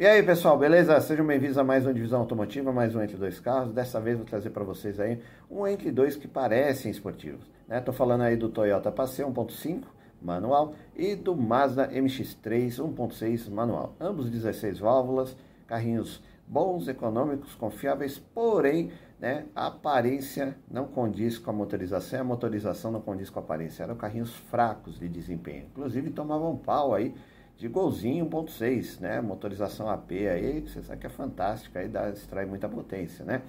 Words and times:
E 0.00 0.06
aí 0.06 0.22
pessoal, 0.22 0.56
beleza? 0.56 0.98
Sejam 1.02 1.26
bem-vindos 1.26 1.58
a 1.58 1.62
mais 1.62 1.84
uma 1.84 1.92
divisão 1.92 2.20
automotiva, 2.20 2.72
mais 2.72 2.96
um 2.96 3.02
entre 3.02 3.18
dois 3.18 3.38
carros. 3.38 3.70
Dessa 3.74 4.00
vez 4.00 4.16
vou 4.16 4.24
trazer 4.24 4.48
para 4.48 4.64
vocês 4.64 4.98
aí 4.98 5.20
um 5.50 5.66
entre 5.66 5.90
dois 5.90 6.16
que 6.16 6.26
parecem 6.26 6.90
esportivos. 6.90 7.44
Né? 7.68 7.82
Tô 7.82 7.92
falando 7.92 8.22
aí 8.22 8.34
do 8.34 8.48
Toyota 8.48 8.90
Passeio 8.90 9.28
1.5 9.28 9.82
manual 10.22 10.72
e 10.96 11.14
do 11.14 11.36
Mazda 11.36 11.86
MX-3 11.92 12.76
1.6 12.76 13.50
manual. 13.50 13.94
Ambos 14.00 14.30
16 14.30 14.78
válvulas, 14.78 15.36
carrinhos 15.66 16.22
bons, 16.48 16.88
econômicos, 16.88 17.54
confiáveis, 17.54 18.18
porém 18.18 18.90
né, 19.20 19.44
a 19.54 19.66
aparência 19.66 20.56
não 20.70 20.86
condiz 20.86 21.36
com 21.36 21.50
a 21.50 21.52
motorização 21.52 22.20
a 22.22 22.24
motorização 22.24 22.90
não 22.90 23.02
condiz 23.02 23.28
com 23.28 23.38
a 23.38 23.42
aparência. 23.42 23.82
Eram 23.82 23.96
carrinhos 23.96 24.34
fracos 24.34 24.98
de 24.98 25.10
desempenho. 25.10 25.66
Inclusive 25.66 26.08
tomavam 26.08 26.56
pau 26.56 26.94
aí 26.94 27.14
de 27.60 27.68
golzinho 27.68 28.24
1.6, 28.24 29.00
né? 29.00 29.20
Motorização 29.20 29.90
AP 29.90 30.12
aí, 30.12 30.60
você 30.62 30.82
sabe 30.82 30.98
que 30.98 31.06
é 31.06 31.10
fantástica, 31.10 31.78
aí 31.78 31.88
dá, 31.88 32.08
extrai 32.08 32.46
muita 32.46 32.66
potência, 32.66 33.22
né? 33.22 33.42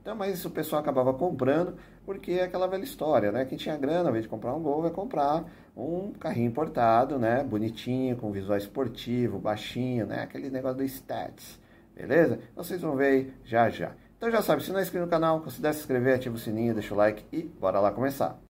Então, 0.00 0.14
mas 0.14 0.44
o 0.44 0.50
pessoal 0.50 0.80
acabava 0.80 1.12
comprando 1.12 1.74
porque 2.04 2.30
é 2.30 2.44
aquela 2.44 2.68
velha 2.68 2.84
história, 2.84 3.32
né? 3.32 3.44
Quem 3.44 3.58
tinha 3.58 3.76
grana, 3.76 4.04
ao 4.04 4.10
invés 4.10 4.22
de 4.22 4.28
comprar 4.28 4.54
um 4.54 4.62
Gol, 4.62 4.82
vai 4.82 4.92
comprar 4.92 5.44
um 5.76 6.12
carrinho 6.12 6.46
importado, 6.46 7.18
né? 7.18 7.42
Bonitinho, 7.42 8.16
com 8.16 8.30
visual 8.30 8.56
esportivo, 8.56 9.40
baixinho, 9.40 10.06
né? 10.06 10.22
Aquele 10.22 10.48
negócio 10.48 10.78
do 10.78 10.84
stats, 10.84 11.58
beleza? 11.92 12.38
Vocês 12.54 12.80
vão 12.80 12.94
ver 12.94 13.06
aí 13.06 13.32
já 13.44 13.68
já. 13.68 13.90
Então 14.16 14.30
já 14.30 14.42
sabe, 14.42 14.62
se 14.62 14.70
não 14.70 14.78
é 14.78 14.82
inscrito 14.82 15.04
no 15.04 15.10
canal, 15.10 15.40
considere 15.40 15.74
se 15.74 15.80
inscrever, 15.80 16.14
ativa 16.14 16.36
o 16.36 16.38
sininho, 16.38 16.72
deixa 16.72 16.94
o 16.94 16.96
like 16.96 17.24
e 17.32 17.42
bora 17.42 17.80
lá 17.80 17.90
começar. 17.90 18.45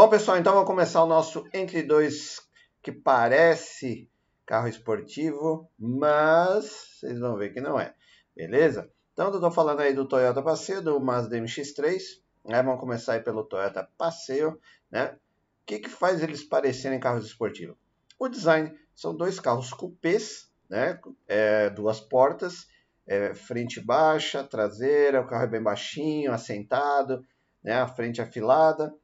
Bom, 0.00 0.08
pessoal, 0.08 0.38
então 0.38 0.54
vamos 0.54 0.66
começar 0.66 1.04
o 1.04 1.06
nosso 1.06 1.46
entre 1.52 1.82
dois 1.82 2.40
que 2.82 2.90
parece 2.90 4.10
carro 4.46 4.66
esportivo, 4.66 5.70
mas 5.78 6.64
vocês 6.64 7.20
vão 7.20 7.36
ver 7.36 7.52
que 7.52 7.60
não 7.60 7.78
é, 7.78 7.94
beleza? 8.34 8.90
Então, 9.12 9.26
eu 9.26 9.34
estou 9.34 9.50
falando 9.50 9.80
aí 9.80 9.92
do 9.92 10.08
Toyota 10.08 10.42
Passeio, 10.42 10.80
do 10.80 10.98
Mazda 10.98 11.36
MX-3, 11.36 12.00
né? 12.46 12.62
Vamos 12.62 12.80
começar 12.80 13.12
aí 13.12 13.20
pelo 13.20 13.44
Toyota 13.44 13.90
Passeio, 13.98 14.58
né? 14.90 15.08
O 15.12 15.66
que, 15.66 15.80
que 15.80 15.90
faz 15.90 16.22
eles 16.22 16.42
parecerem 16.42 16.98
carros 16.98 17.26
esportivos? 17.26 17.76
O 18.18 18.26
design 18.26 18.74
são 18.94 19.14
dois 19.14 19.38
carros 19.38 19.70
cupês, 19.70 20.50
né? 20.70 20.98
É, 21.28 21.68
duas 21.68 22.00
portas, 22.00 22.66
é, 23.06 23.34
frente 23.34 23.78
baixa, 23.78 24.42
traseira, 24.42 25.20
o 25.20 25.26
carro 25.26 25.44
é 25.44 25.48
bem 25.48 25.62
baixinho, 25.62 26.32
assentado, 26.32 27.22
né? 27.62 27.74
A 27.74 27.86
frente 27.86 28.22
afilada 28.22 28.98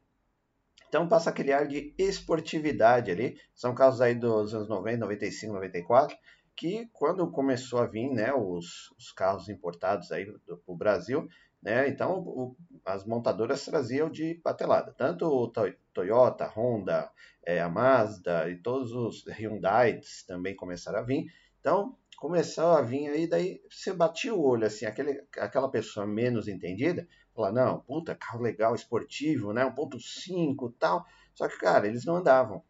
então 0.89 1.09
passa 1.09 1.31
aquele 1.31 1.53
ar 1.53 1.67
de 1.67 1.95
esportividade 1.98 3.11
ali. 3.11 3.39
São 3.55 3.75
carros 3.75 4.01
aí 4.01 4.15
dos 4.15 4.55
anos 4.55 4.69
90, 4.69 4.98
95, 4.98 5.53
94, 5.53 6.17
que 6.55 6.89
quando 6.93 7.31
começou 7.31 7.81
a 7.81 7.87
vir 7.87 8.11
né, 8.11 8.33
os, 8.33 8.91
os 8.98 9.12
carros 9.12 9.48
importados 9.48 10.11
aí 10.11 10.25
para 10.25 10.59
o 10.67 10.77
Brasil, 10.77 11.28
né, 11.62 11.89
então 11.89 12.20
o, 12.20 12.56
as 12.84 13.05
montadoras 13.05 13.65
traziam 13.65 14.11
de 14.11 14.34
patelada. 14.34 14.95
Tanto 14.97 15.27
o 15.27 15.53
Toyota, 15.93 16.47
Honda, 16.47 17.11
é, 17.45 17.61
a 17.61 17.69
Mazda 17.69 18.48
e 18.48 18.56
todos 18.56 18.93
os 18.93 19.25
Hyundai 19.27 20.00
também 20.27 20.55
começaram 20.56 20.98
a 20.98 21.03
vir. 21.03 21.27
Então 21.61 21.97
começou 22.17 22.69
a 22.69 22.83
vir 22.83 23.09
aí, 23.09 23.27
daí 23.27 23.61
você 23.71 23.93
batia 23.93 24.34
o 24.34 24.43
olho 24.43 24.67
assim, 24.67 24.87
aquele, 24.87 25.23
aquela 25.39 25.69
pessoa 25.69 26.06
menos 26.06 26.48
entendida, 26.48 27.06
Falar, 27.37 27.53
não, 27.53 27.81
puta, 27.81 28.15
carro 28.15 28.41
legal, 28.41 28.75
esportivo, 28.75 29.53
né? 29.53 29.65
1.5 29.65 30.73
tal. 30.79 31.05
Só 31.34 31.47
que, 31.47 31.59
cara, 31.59 31.87
eles 31.87 32.05
não 32.05 32.17
andavam. 32.17 32.62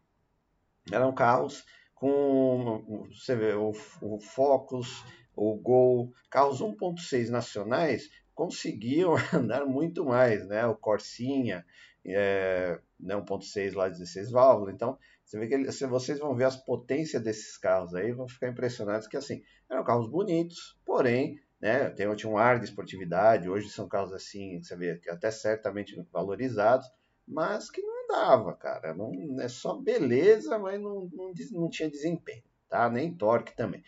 Eram 0.91 1.13
carros 1.13 1.65
com, 1.95 3.07
você 3.11 3.35
vê, 3.35 3.53
o, 3.53 3.71
o 4.01 4.19
Focus, 4.19 5.03
o 5.35 5.55
Gol, 5.55 6.13
carros 6.29 6.61
1.6 6.61 7.29
nacionais 7.29 8.09
conseguiam 8.35 9.15
andar 9.33 9.65
muito 9.65 10.05
mais, 10.05 10.45
né? 10.47 10.65
O 10.65 10.75
Corsinha, 10.75 11.65
é, 12.05 12.79
né, 12.99 13.15
1.6 13.15 13.73
lá, 13.73 13.89
16 13.89 14.31
válvulas. 14.31 14.75
Então, 14.75 14.97
você 15.23 15.39
vê 15.39 15.47
que 15.47 15.53
ele, 15.55 15.71
vocês 15.71 16.19
vão 16.19 16.35
ver 16.35 16.45
as 16.45 16.55
potências 16.55 17.21
desses 17.21 17.57
carros 17.57 17.95
aí, 17.95 18.11
vão 18.11 18.27
ficar 18.27 18.47
impressionados 18.47 19.07
que, 19.07 19.17
assim, 19.17 19.41
eram 19.69 19.83
carros 19.83 20.09
bonitos, 20.09 20.77
porém, 20.85 21.39
né? 21.59 21.89
Tem, 21.89 22.13
tinha 22.15 22.31
um 22.31 22.37
ar 22.37 22.59
de 22.59 22.65
esportividade, 22.65 23.49
hoje 23.49 23.69
são 23.69 23.87
carros 23.87 24.13
assim, 24.13 24.61
você 24.61 24.75
vê, 24.75 24.97
que 24.97 25.09
até 25.09 25.31
certamente 25.31 25.99
valorizados, 26.11 26.87
mas 27.27 27.69
que 27.69 27.81
não 27.81 28.03
andava, 28.03 28.53
cara. 28.55 28.93
Não, 28.93 29.11
é 29.41 29.47
só 29.47 29.75
beleza, 29.75 30.57
mas 30.57 30.79
não, 30.79 31.09
não, 31.11 31.33
não 31.51 31.69
tinha 31.69 31.89
desempenho, 31.89 32.43
tá? 32.69 32.89
Nem 32.89 33.13
torque 33.13 33.55
também. 33.55 33.83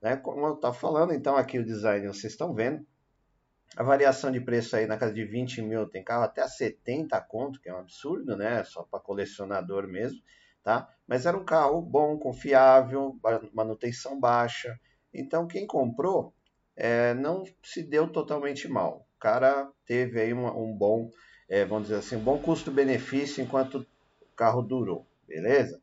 Né? 0.00 0.16
Como 0.16 0.46
eu 0.46 0.54
estava 0.54 0.74
falando, 0.74 1.12
então 1.12 1.36
aqui 1.36 1.58
o 1.58 1.64
design 1.64 2.06
vocês 2.06 2.32
estão 2.32 2.54
vendo. 2.54 2.86
A 3.76 3.82
variação 3.82 4.30
de 4.30 4.40
preço 4.40 4.74
aí 4.76 4.86
na 4.86 4.96
casa 4.96 5.12
de 5.12 5.24
20 5.24 5.60
mil 5.60 5.86
tem 5.86 6.02
carro 6.02 6.24
até 6.24 6.42
a 6.42 6.48
70 6.48 7.20
conto, 7.22 7.60
que 7.60 7.68
é 7.68 7.74
um 7.74 7.78
absurdo, 7.78 8.36
né? 8.36 8.64
Só 8.64 8.82
para 8.82 9.00
colecionador 9.00 9.86
mesmo, 9.86 10.20
tá? 10.62 10.88
Mas 11.06 11.26
era 11.26 11.36
um 11.36 11.44
carro 11.44 11.82
bom, 11.82 12.18
confiável, 12.18 13.18
manutenção 13.52 14.18
baixa. 14.18 14.78
Então 15.12 15.46
quem 15.46 15.66
comprou 15.66 16.34
é, 16.78 17.12
não 17.12 17.42
se 17.60 17.82
deu 17.82 18.08
totalmente 18.08 18.68
mal. 18.68 19.04
O 19.16 19.20
cara 19.20 19.68
teve 19.84 20.20
aí 20.20 20.32
uma, 20.32 20.56
um 20.56 20.72
bom, 20.72 21.10
é, 21.48 21.64
vamos 21.64 21.88
dizer 21.88 21.98
assim, 21.98 22.14
um 22.14 22.22
bom 22.22 22.38
custo-benefício 22.38 23.42
enquanto 23.42 23.80
o 23.80 24.36
carro 24.36 24.62
durou, 24.62 25.04
beleza? 25.26 25.82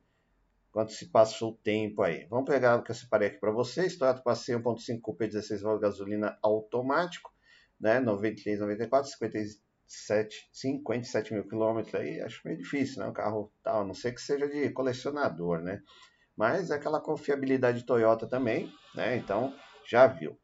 Enquanto 0.70 0.94
se 0.94 1.08
passou 1.08 1.52
o 1.52 1.58
tempo 1.58 2.02
aí. 2.02 2.26
Vamos 2.30 2.50
pegar 2.50 2.78
o 2.78 2.84
que 2.84 2.92
eu 2.92 2.96
separei 2.96 3.28
aqui 3.28 3.38
para 3.40 3.52
vocês. 3.52 3.98
Toyota 3.98 4.22
Passeio 4.22 4.62
1.5 4.62 5.02
Coupé 5.02 5.28
16 5.28 5.62
válvulas 5.62 5.92
gasolina 5.92 6.38
automático, 6.42 7.34
né? 7.80 8.00
93, 8.00 8.60
94, 8.62 9.10
57, 9.12 10.50
57 10.52 11.34
mil 11.34 11.46
quilômetros 11.46 11.96
aí. 11.96 12.22
Acho 12.22 12.42
meio 12.46 12.58
difícil, 12.58 13.02
né? 13.02 13.08
Um 13.08 13.14
carro 13.14 13.52
tal, 13.62 13.82
a 13.82 13.86
não 13.86 13.94
ser 13.94 14.14
que 14.14 14.22
seja 14.22 14.48
de 14.48 14.70
colecionador, 14.70 15.62
né? 15.62 15.82
Mas 16.38 16.72
é 16.72 16.76
aquela 16.76 17.02
confiabilidade 17.02 17.86
Toyota 17.86 18.28
também, 18.28 18.72
né? 18.94 19.18
Então, 19.18 19.54
já 19.86 20.08
viu. 20.08 20.38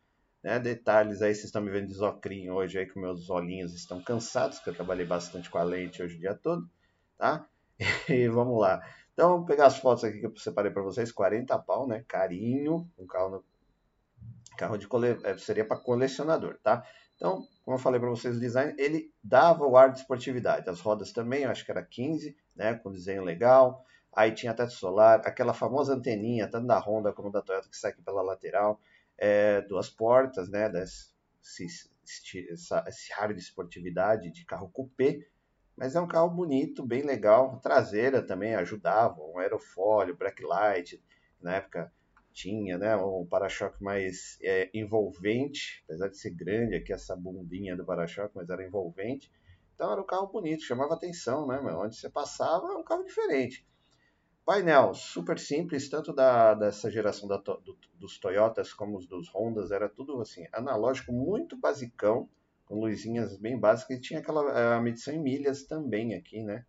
Né? 0.44 0.60
Detalhes 0.60 1.22
aí, 1.22 1.34
vocês 1.34 1.46
estão 1.46 1.62
me 1.62 1.70
vendo 1.70 1.88
de 1.88 1.94
zocrinho 1.94 2.56
hoje 2.56 2.80
aí, 2.80 2.86
que 2.86 3.00
meus 3.00 3.30
olhinhos 3.30 3.74
estão 3.74 4.02
cansados, 4.02 4.60
que 4.60 4.70
eu 4.70 4.74
trabalhei 4.74 5.06
bastante 5.06 5.50
com 5.50 5.58
a 5.58 5.64
lente 5.64 6.02
hoje 6.02 6.16
o 6.16 6.20
dia 6.20 6.34
todo, 6.34 6.70
tá? 7.18 7.48
E 8.10 8.28
vamos 8.28 8.60
lá. 8.60 8.82
Então, 9.14 9.30
vamos 9.32 9.48
pegar 9.48 9.68
as 9.68 9.78
fotos 9.78 10.04
aqui 10.04 10.20
que 10.20 10.26
eu 10.26 10.36
separei 10.38 10.72
para 10.72 10.82
vocês, 10.82 11.12
40 11.12 11.58
pau, 11.60 11.88
né? 11.88 12.04
Carinho, 12.08 12.90
um 12.98 13.06
carro, 13.06 13.30
no... 13.30 13.46
carro 14.58 14.78
de 14.78 14.88
cole... 14.88 15.20
É, 15.24 15.38
seria 15.38 15.66
para 15.66 15.78
colecionador, 15.78 16.58
tá? 16.64 16.84
Então, 17.16 17.46
como 17.64 17.76
eu 17.76 17.80
falei 17.80 18.00
para 18.00 18.10
vocês, 18.10 18.36
o 18.36 18.40
design, 18.40 18.74
ele 18.80 19.14
dava 19.24 19.66
o 19.66 19.78
ar 19.78 19.92
de 19.92 20.00
esportividade. 20.00 20.70
As 20.70 20.80
rodas 20.80 21.12
também, 21.12 21.44
eu 21.44 21.52
acho 21.52 21.64
que 21.64 21.72
era 21.72 21.84
15, 21.84 22.36
né? 22.56 22.74
Com 22.76 22.92
desenho 22.92 23.24
legal. 23.24 23.84
Aí 24.14 24.32
tinha 24.32 24.54
teto 24.54 24.74
solar, 24.74 25.22
aquela 25.26 25.54
famosa 25.54 25.94
anteninha, 25.94 26.48
tanto 26.48 26.68
da 26.68 26.80
Honda 26.80 27.14
como 27.14 27.32
da 27.32 27.42
Toyota, 27.42 27.70
que 27.70 27.78
sai 27.78 27.92
aqui 27.92 28.02
pela 28.02 28.22
lateral 28.22 28.80
é, 29.22 29.62
duas 29.62 29.88
portas, 29.88 30.50
né, 30.50 30.68
desse, 30.68 31.14
esse, 31.64 32.50
essa, 32.50 32.84
esse 32.88 33.14
ar 33.14 33.32
de 33.32 33.40
esportividade 33.40 34.32
de 34.32 34.44
carro 34.44 34.68
coupé, 34.70 35.20
mas 35.78 35.96
é 35.96 36.02
um 36.02 36.08
carro 36.08 36.32
bonito, 36.32 36.84
bem 36.84 37.04
legal. 37.04 37.60
Traseira 37.60 38.24
também 38.24 38.56
ajudava, 38.56 39.22
um 39.22 39.38
aerofólio, 39.38 40.18
backlight, 40.18 41.00
na 41.40 41.58
época 41.58 41.94
tinha, 42.34 42.80
né, 42.80 42.96
um 42.96 43.26
para-choque 43.26 43.84
mais 43.84 44.40
é, 44.42 44.72
envolvente, 44.74 45.84
apesar 45.86 46.08
de 46.08 46.18
ser 46.18 46.32
grande 46.32 46.76
aqui 46.76 46.92
essa 46.92 47.16
bundinha 47.16 47.76
do 47.78 47.86
para-choque, 47.86 48.36
mas 48.36 48.50
era 48.50 48.66
envolvente. 48.66 49.32
Então 49.76 49.92
era 49.92 50.02
um 50.02 50.06
carro 50.06 50.28
bonito, 50.28 50.64
chamava 50.64 50.96
atenção, 50.96 51.46
né, 51.46 51.60
onde 51.60 51.96
você 51.96 52.10
passava, 52.10 52.74
é 52.74 52.76
um 52.76 52.84
carro 52.84 53.04
diferente. 53.04 53.68
Painel 54.46 54.94
super 54.94 55.38
simples, 55.38 55.88
tanto 55.88 56.12
da, 56.14 56.54
dessa 56.54 56.90
geração 56.90 57.28
da, 57.28 57.38
do, 57.38 57.78
dos 57.96 58.18
Toyotas 58.18 58.74
como 58.74 58.98
os 58.98 59.06
dos 59.06 59.34
Hondas, 59.34 59.72
era 59.72 59.88
tudo 59.88 60.20
assim, 60.20 60.46
analógico, 60.52 61.12
muito 61.12 61.56
basicão, 61.56 62.28
com 62.66 62.80
luzinhas 62.80 63.38
bem 63.38 63.58
básicas, 63.60 63.98
e 63.98 64.02
tinha 64.02 64.20
aquela 64.20 64.76
a 64.76 64.82
medição 64.82 65.14
em 65.14 65.20
milhas 65.20 65.64
também 65.64 66.16
aqui, 66.16 66.42
né? 66.42 66.66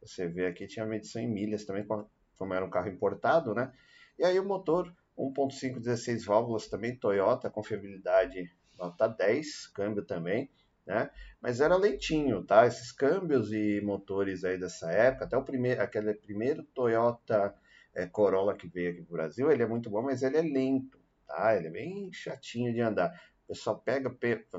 Você 0.00 0.28
vê 0.28 0.46
aqui, 0.46 0.66
tinha 0.66 0.86
medição 0.86 1.20
em 1.20 1.28
milhas 1.28 1.64
também, 1.64 1.84
como 1.84 2.54
era 2.54 2.64
um 2.64 2.70
carro 2.70 2.88
importado, 2.88 3.54
né? 3.54 3.72
E 4.18 4.24
aí 4.24 4.38
o 4.38 4.44
motor 4.44 4.94
1.5 5.18 5.80
16 5.80 6.24
válvulas 6.24 6.68
também, 6.68 6.96
Toyota, 6.96 7.50
confiabilidade 7.50 8.50
nota 8.78 9.08
10, 9.08 9.68
câmbio 9.68 10.04
também, 10.04 10.50
né? 10.86 11.10
Mas 11.40 11.60
era 11.60 11.76
lentinho, 11.76 12.44
tá? 12.44 12.66
Esses 12.66 12.92
câmbios 12.92 13.52
e 13.52 13.80
motores 13.82 14.44
aí 14.44 14.58
dessa 14.58 14.90
época, 14.90 15.24
até 15.24 15.36
o 15.36 15.44
primeiro, 15.44 15.82
aquele 15.82 16.14
primeiro 16.14 16.62
Toyota 16.62 17.54
é, 17.94 18.06
Corolla 18.06 18.54
que 18.56 18.68
veio 18.68 18.92
aqui 18.92 19.02
pro 19.02 19.14
Brasil, 19.14 19.50
ele 19.50 19.62
é 19.62 19.66
muito 19.66 19.90
bom, 19.90 20.02
mas 20.02 20.22
ele 20.22 20.36
é 20.36 20.42
lento, 20.42 20.98
tá? 21.26 21.56
Ele 21.56 21.66
é 21.66 21.70
bem 21.70 22.12
chatinho 22.12 22.72
de 22.72 22.80
andar. 22.80 23.10
O 23.44 23.48
pessoal 23.48 23.78
pega, 23.78 24.14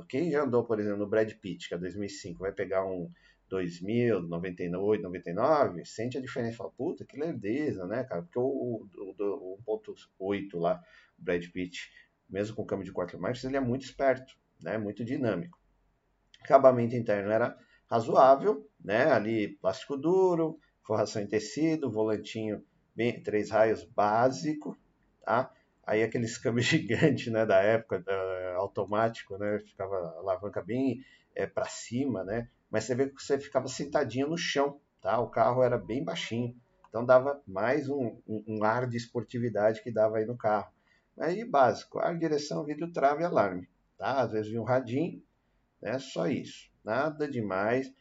quem 0.07 0.31
já 0.31 0.43
andou, 0.43 0.65
por 0.65 0.79
exemplo, 0.79 0.99
no 0.99 1.07
Brad 1.07 1.31
Pitt, 1.33 1.67
que 1.67 1.75
é 1.75 1.77
2005, 1.77 2.39
vai 2.39 2.51
pegar 2.51 2.85
um 2.85 3.11
2000, 3.49 4.21
98, 4.21 5.01
99, 5.01 5.85
sente 5.85 6.17
a 6.17 6.21
diferença. 6.21 6.57
Fala, 6.57 6.71
puta, 6.71 7.05
que 7.05 7.19
lerdeza, 7.19 7.85
né, 7.85 8.03
cara? 8.03 8.21
Porque 8.21 8.39
o, 8.39 8.87
o, 8.95 9.57
o 9.65 9.77
1.8 10.19 10.59
lá, 10.59 10.81
Brad 11.17 11.45
Pitt, 11.47 11.89
mesmo 12.29 12.55
com 12.55 12.65
câmbio 12.65 12.85
de 12.85 12.91
quatro 12.91 13.19
marchas, 13.19 13.45
ele 13.45 13.57
é 13.57 13.61
muito 13.61 13.83
esperto, 13.83 14.37
né? 14.61 14.77
Muito 14.77 15.03
dinâmico. 15.03 15.56
Acabamento 16.41 16.95
interno 16.95 17.31
era 17.31 17.57
razoável, 17.89 18.67
né? 18.83 19.11
Ali 19.11 19.57
plástico 19.57 19.97
duro, 19.97 20.59
forração 20.83 21.21
em 21.21 21.27
tecido, 21.27 21.91
volantinho 21.91 22.63
bem, 22.95 23.21
três 23.21 23.51
raios 23.51 23.83
básico, 23.83 24.77
tá? 25.23 25.51
Aí 25.85 26.03
aqueles 26.03 26.37
câmbios 26.37 26.65
gigantes, 26.67 27.31
né, 27.31 27.45
da 27.45 27.61
época, 27.61 28.03
automático, 28.55 29.37
né? 29.37 29.59
Ficava 29.59 29.95
a 29.95 30.19
alavanca 30.19 30.61
bem 30.61 31.03
é, 31.35 31.45
para 31.45 31.65
cima, 31.65 32.23
né? 32.23 32.47
mas 32.69 32.83
você 32.83 32.95
vê 32.95 33.09
que 33.09 33.21
você 33.21 33.39
ficava 33.39 33.67
sentadinho 33.67 34.27
no 34.27 34.37
chão, 34.37 34.79
tá? 35.01 35.19
O 35.19 35.29
carro 35.29 35.63
era 35.63 35.77
bem 35.77 36.03
baixinho, 36.03 36.55
então 36.89 37.05
dava 37.05 37.41
mais 37.47 37.89
um, 37.89 38.19
um, 38.27 38.43
um 38.47 38.63
ar 38.63 38.87
de 38.87 38.97
esportividade 38.97 39.81
que 39.81 39.91
dava 39.91 40.17
aí 40.17 40.25
no 40.25 40.37
carro. 40.37 40.71
Aí 41.17 41.43
básico, 41.45 41.99
ar, 41.99 42.17
direção, 42.17 42.63
vidro, 42.63 42.91
trave 42.91 43.23
alarme, 43.23 43.67
tá? 43.97 44.21
Às 44.21 44.31
vezes 44.31 44.49
vinha 44.49 44.61
um 44.61 44.65
radinho, 44.65 45.21
né? 45.81 45.99
Só 45.99 46.27
isso, 46.27 46.69
nada 46.83 47.27
demais. 47.27 47.91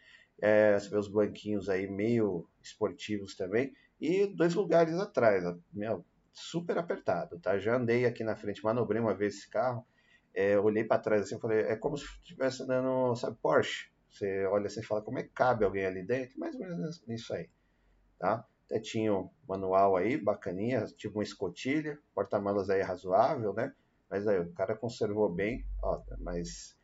É, 0.40 0.78
você 0.78 0.90
vê 0.90 0.98
os 0.98 1.08
banquinhos 1.08 1.68
aí 1.68 1.88
meio 1.88 2.46
esportivos 2.62 3.34
também 3.34 3.72
e 4.00 4.26
dois 4.26 4.54
lugares 4.54 4.94
atrás, 4.96 5.42
meu, 5.72 6.04
super 6.32 6.76
apertado, 6.76 7.38
tá? 7.40 7.58
Já 7.58 7.76
andei 7.76 8.04
aqui 8.04 8.22
na 8.22 8.36
frente, 8.36 8.62
manobrei 8.62 9.00
uma 9.00 9.14
vez 9.14 9.36
esse 9.36 9.48
carro, 9.48 9.86
é, 10.34 10.58
olhei 10.58 10.84
para 10.84 11.00
trás 11.00 11.22
assim, 11.22 11.40
falei, 11.40 11.60
é 11.60 11.76
como 11.76 11.96
se 11.96 12.04
estivesse 12.04 12.62
andando, 12.62 13.16
sabe, 13.16 13.38
Porsche, 13.40 13.90
você 14.10 14.44
olha 14.46 14.66
assim 14.66 14.80
e 14.80 14.84
fala, 14.84 15.00
como 15.00 15.18
é 15.18 15.22
que 15.22 15.30
cabe 15.30 15.64
alguém 15.64 15.86
ali 15.86 16.02
dentro? 16.02 16.38
Mais 16.38 16.54
ou 16.54 16.60
menos 16.60 17.02
nisso 17.06 17.32
aí, 17.32 17.48
tá? 18.18 18.46
Até 18.66 18.80
tinha 18.80 19.14
um 19.14 19.30
manual 19.48 19.96
aí, 19.96 20.18
bacaninha, 20.18 20.84
tipo 20.84 21.18
uma 21.18 21.22
escotilha, 21.22 21.98
porta-malas 22.14 22.68
aí 22.68 22.82
razoável, 22.82 23.54
né? 23.54 23.72
Mas 24.10 24.26
aí 24.26 24.38
o 24.38 24.52
cara 24.52 24.76
conservou 24.76 25.32
bem, 25.32 25.64
ó, 25.82 26.02
mas 26.18 26.75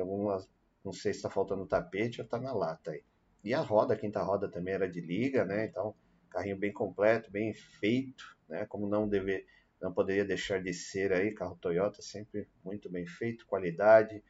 algumas, 0.00 0.48
não 0.84 0.92
sei 0.92 1.12
se 1.12 1.18
está 1.18 1.30
faltando 1.30 1.66
tapete 1.66 2.20
ou 2.20 2.26
tá 2.26 2.38
na 2.38 2.52
lata 2.52 2.92
aí. 2.92 3.02
E 3.44 3.54
a 3.54 3.60
roda, 3.60 3.94
a 3.94 3.96
quinta 3.96 4.22
roda 4.22 4.48
também 4.48 4.74
era 4.74 4.88
de 4.88 5.00
liga, 5.00 5.44
né? 5.44 5.66
Então, 5.66 5.94
carrinho 6.30 6.56
bem 6.56 6.72
completo, 6.72 7.30
bem 7.30 7.54
feito, 7.54 8.36
né? 8.48 8.66
Como 8.66 8.88
não 8.88 9.08
deve, 9.08 9.46
não 9.80 9.92
poderia 9.92 10.24
deixar 10.24 10.62
de 10.62 10.72
ser 10.74 11.12
aí, 11.12 11.32
carro 11.32 11.56
Toyota 11.60 12.02
sempre 12.02 12.48
muito 12.64 12.90
bem 12.90 13.06
feito, 13.06 13.46
qualidade, 13.46 14.22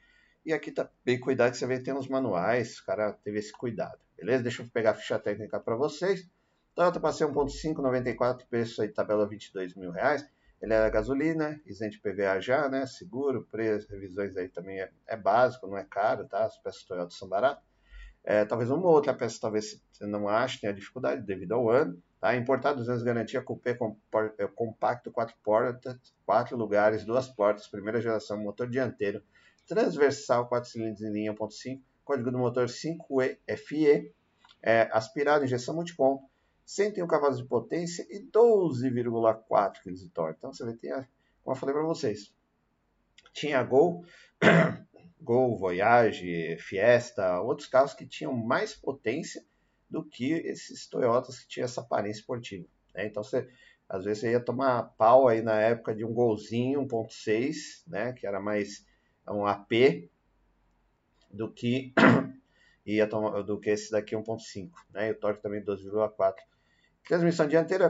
e 0.46 0.52
aqui 0.52 0.70
tá 0.70 0.88
bem 1.04 1.18
cuidado 1.18 1.54
você 1.54 1.66
vê 1.66 1.80
tem 1.80 1.92
uns 1.92 2.06
manuais, 2.06 2.78
o 2.78 2.86
cara 2.86 3.12
teve 3.12 3.40
esse 3.40 3.52
cuidado, 3.52 3.98
beleza? 4.16 4.44
Deixa 4.44 4.62
eu 4.62 4.69
pegar 4.69 4.90
a 4.90 4.94
ficha 4.94 5.19
técnica 5.19 5.58
para 5.58 5.74
vocês. 5.74 6.30
Toyota 6.72 7.00
Passei 7.00 7.26
1.5, 7.26 7.78
94, 7.78 8.46
preço 8.46 8.80
aí, 8.80 8.88
tabela 8.88 9.26
22 9.26 9.74
mil 9.74 9.90
reais. 9.90 10.24
Ele 10.61 10.73
é 10.73 10.91
gasolina, 10.91 11.61
isento 11.67 11.93
de 11.93 12.00
PVA 12.00 12.41
já, 12.41 12.69
né? 12.69 12.87
Seguro, 12.87 13.47
preço, 13.50 13.88
revisões 13.91 14.37
aí 14.37 14.49
também 14.49 14.81
é, 14.81 14.91
é, 15.06 15.17
básico, 15.17 15.67
não 15.67 15.76
é 15.76 15.85
caro, 15.85 16.26
tá? 16.26 16.44
As 16.44 16.56
peças 16.58 16.82
Toyota 16.85 17.14
são 17.14 17.29
baratas. 17.29 17.62
É, 18.25 18.44
talvez 18.44 18.70
uma 18.70 18.88
outra 18.88 19.14
peça, 19.14 19.38
talvez 19.41 19.81
você 19.93 20.06
não 20.06 20.29
ache, 20.29 20.61
tenha 20.61 20.73
dificuldade 20.73 21.23
devido 21.23 21.53
ao 21.53 21.70
ano. 21.70 22.03
Tá? 22.20 22.35
Importado 22.35 22.79
200 22.79 23.03
garantia, 23.03 23.43
cupê 23.43 23.76
é, 24.38 24.47
compacto, 24.49 25.11
quatro 25.11 25.37
portas, 25.44 25.97
quatro 26.25 26.56
lugares, 26.56 27.05
duas 27.05 27.29
portas, 27.29 27.69
primeira 27.69 28.00
geração, 28.00 28.43
motor 28.43 28.69
dianteiro, 28.69 29.23
transversal 29.67 30.49
4 30.49 30.70
cilindros 30.70 31.03
em 31.03 31.12
linha 31.12 31.35
1.5, 31.35 31.81
código 32.05 32.31
do 32.31 32.38
motor 32.38 32.67
5FE, 32.67 34.11
é, 34.62 34.88
aspirado, 34.93 35.44
injeção 35.44 35.75
multiponto, 35.75 36.25
101 36.66 37.06
cavalos 37.06 37.38
de 37.38 37.44
potência 37.44 38.04
e 38.10 38.20
12,4 38.20 39.82
kg 39.82 39.94
de 39.94 40.08
torque. 40.10 40.38
Então 40.38 40.52
você 40.52 40.64
vai 40.64 40.74
ter, 40.74 41.08
como 41.42 41.56
eu 41.56 41.60
falei 41.60 41.74
para 41.74 41.84
vocês, 41.84 42.34
tinha 43.32 43.62
Gol, 43.62 44.04
Gol, 45.22 45.56
Voyage, 45.56 46.56
Fiesta, 46.58 47.40
outros 47.40 47.68
carros 47.68 47.94
que 47.94 48.04
tinham 48.04 48.32
mais 48.32 48.74
potência 48.74 49.44
do 49.88 50.04
que 50.04 50.32
esses 50.32 50.88
Toyotas 50.88 51.38
que 51.38 51.46
tinham 51.46 51.66
essa 51.66 51.80
aparência 51.80 52.20
esportiva. 52.20 52.66
Né? 52.92 53.06
Então 53.06 53.22
você, 53.22 53.48
às 53.88 54.04
vezes 54.04 54.20
você 54.20 54.32
ia 54.32 54.40
tomar 54.40 54.82
pau 54.98 55.28
aí 55.28 55.42
na 55.42 55.60
época 55.60 55.94
de 55.94 56.04
um 56.04 56.12
Golzinho 56.12 56.84
1.6, 56.84 57.84
né, 57.86 58.12
que 58.12 58.26
era 58.26 58.40
mais 58.40 58.84
um 59.28 59.46
AP 59.46 60.10
do 61.30 61.52
que 61.52 61.92
ia 62.84 63.06
tomar, 63.06 63.42
do 63.42 63.60
que 63.60 63.70
esse 63.70 63.92
daqui 63.92 64.16
1.5, 64.16 64.70
né? 64.90 65.08
E 65.08 65.10
o 65.12 65.14
torque 65.14 65.42
também 65.42 65.62
12,4. 65.62 66.34
Transmissão 67.06 67.47
dianteira, 67.47 67.88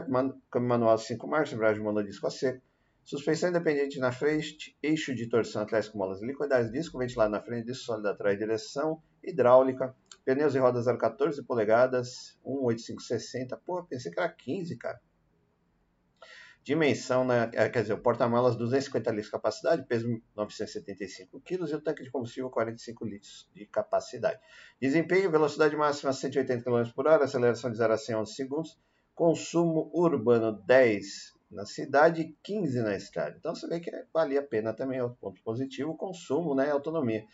câmbio 0.51 0.69
manual 0.69 0.95
5 0.95 1.27
marchas, 1.27 1.55
embreagem 1.55 1.81
monodisco 1.81 2.27
a 2.27 2.29
seco. 2.29 2.61
Suspensão 3.03 3.49
independente 3.49 3.97
na 3.99 4.11
frente, 4.11 4.77
eixo 4.83 5.15
de 5.15 5.27
torção 5.27 5.65
com 5.65 5.97
molas 5.97 6.21
liquidais, 6.21 6.71
disco 6.71 6.99
ventilado 6.99 7.31
na 7.31 7.41
frente, 7.41 7.65
disco 7.65 7.85
sólido 7.85 8.09
atrás, 8.09 8.37
direção 8.37 9.01
hidráulica, 9.23 9.95
pneus 10.23 10.53
e 10.53 10.59
rodas 10.59 10.85
0,14 10.85 11.43
polegadas, 11.47 12.37
18560. 12.43 13.57
Pô, 13.65 13.83
pensei 13.85 14.11
que 14.11 14.19
era 14.19 14.29
15, 14.29 14.77
cara. 14.77 14.99
Dimensão, 16.63 17.25
é, 17.31 17.69
quer 17.69 17.81
dizer, 17.81 17.93
o 17.93 18.01
porta-malas 18.01 18.55
250 18.55 19.09
litros 19.09 19.27
de 19.27 19.31
capacidade, 19.31 19.87
peso 19.87 20.21
975 20.35 21.41
kg 21.41 21.71
e 21.71 21.73
o 21.73 21.81
tanque 21.81 22.03
de 22.03 22.11
combustível 22.11 22.51
45 22.51 23.05
litros 23.05 23.49
de 23.55 23.65
capacidade. 23.65 24.39
Desempenho, 24.79 25.31
velocidade 25.31 25.75
máxima 25.75 26.13
180 26.13 26.63
km 26.63 26.91
por 26.93 27.07
hora, 27.07 27.23
aceleração 27.23 27.71
de 27.71 27.77
0 27.77 27.93
a 27.93 27.97
100 27.97 28.15
11 28.17 28.35
segundos, 28.35 28.77
consumo 29.17 29.89
urbano 29.95 30.51
10 30.51 31.33
na 31.49 31.65
cidade 31.65 32.21
e 32.21 32.37
15 32.43 32.83
na 32.83 32.95
estrada. 32.95 33.35
Então 33.35 33.55
você 33.55 33.67
vê 33.67 33.79
que 33.79 33.91
valia 34.13 34.41
a 34.41 34.43
pena 34.43 34.73
também, 34.73 34.99
é 34.99 35.03
o 35.03 35.09
ponto 35.09 35.41
positivo, 35.41 35.91
o 35.91 35.97
consumo, 35.97 36.53
né, 36.53 36.69
autonomia. 36.69 37.25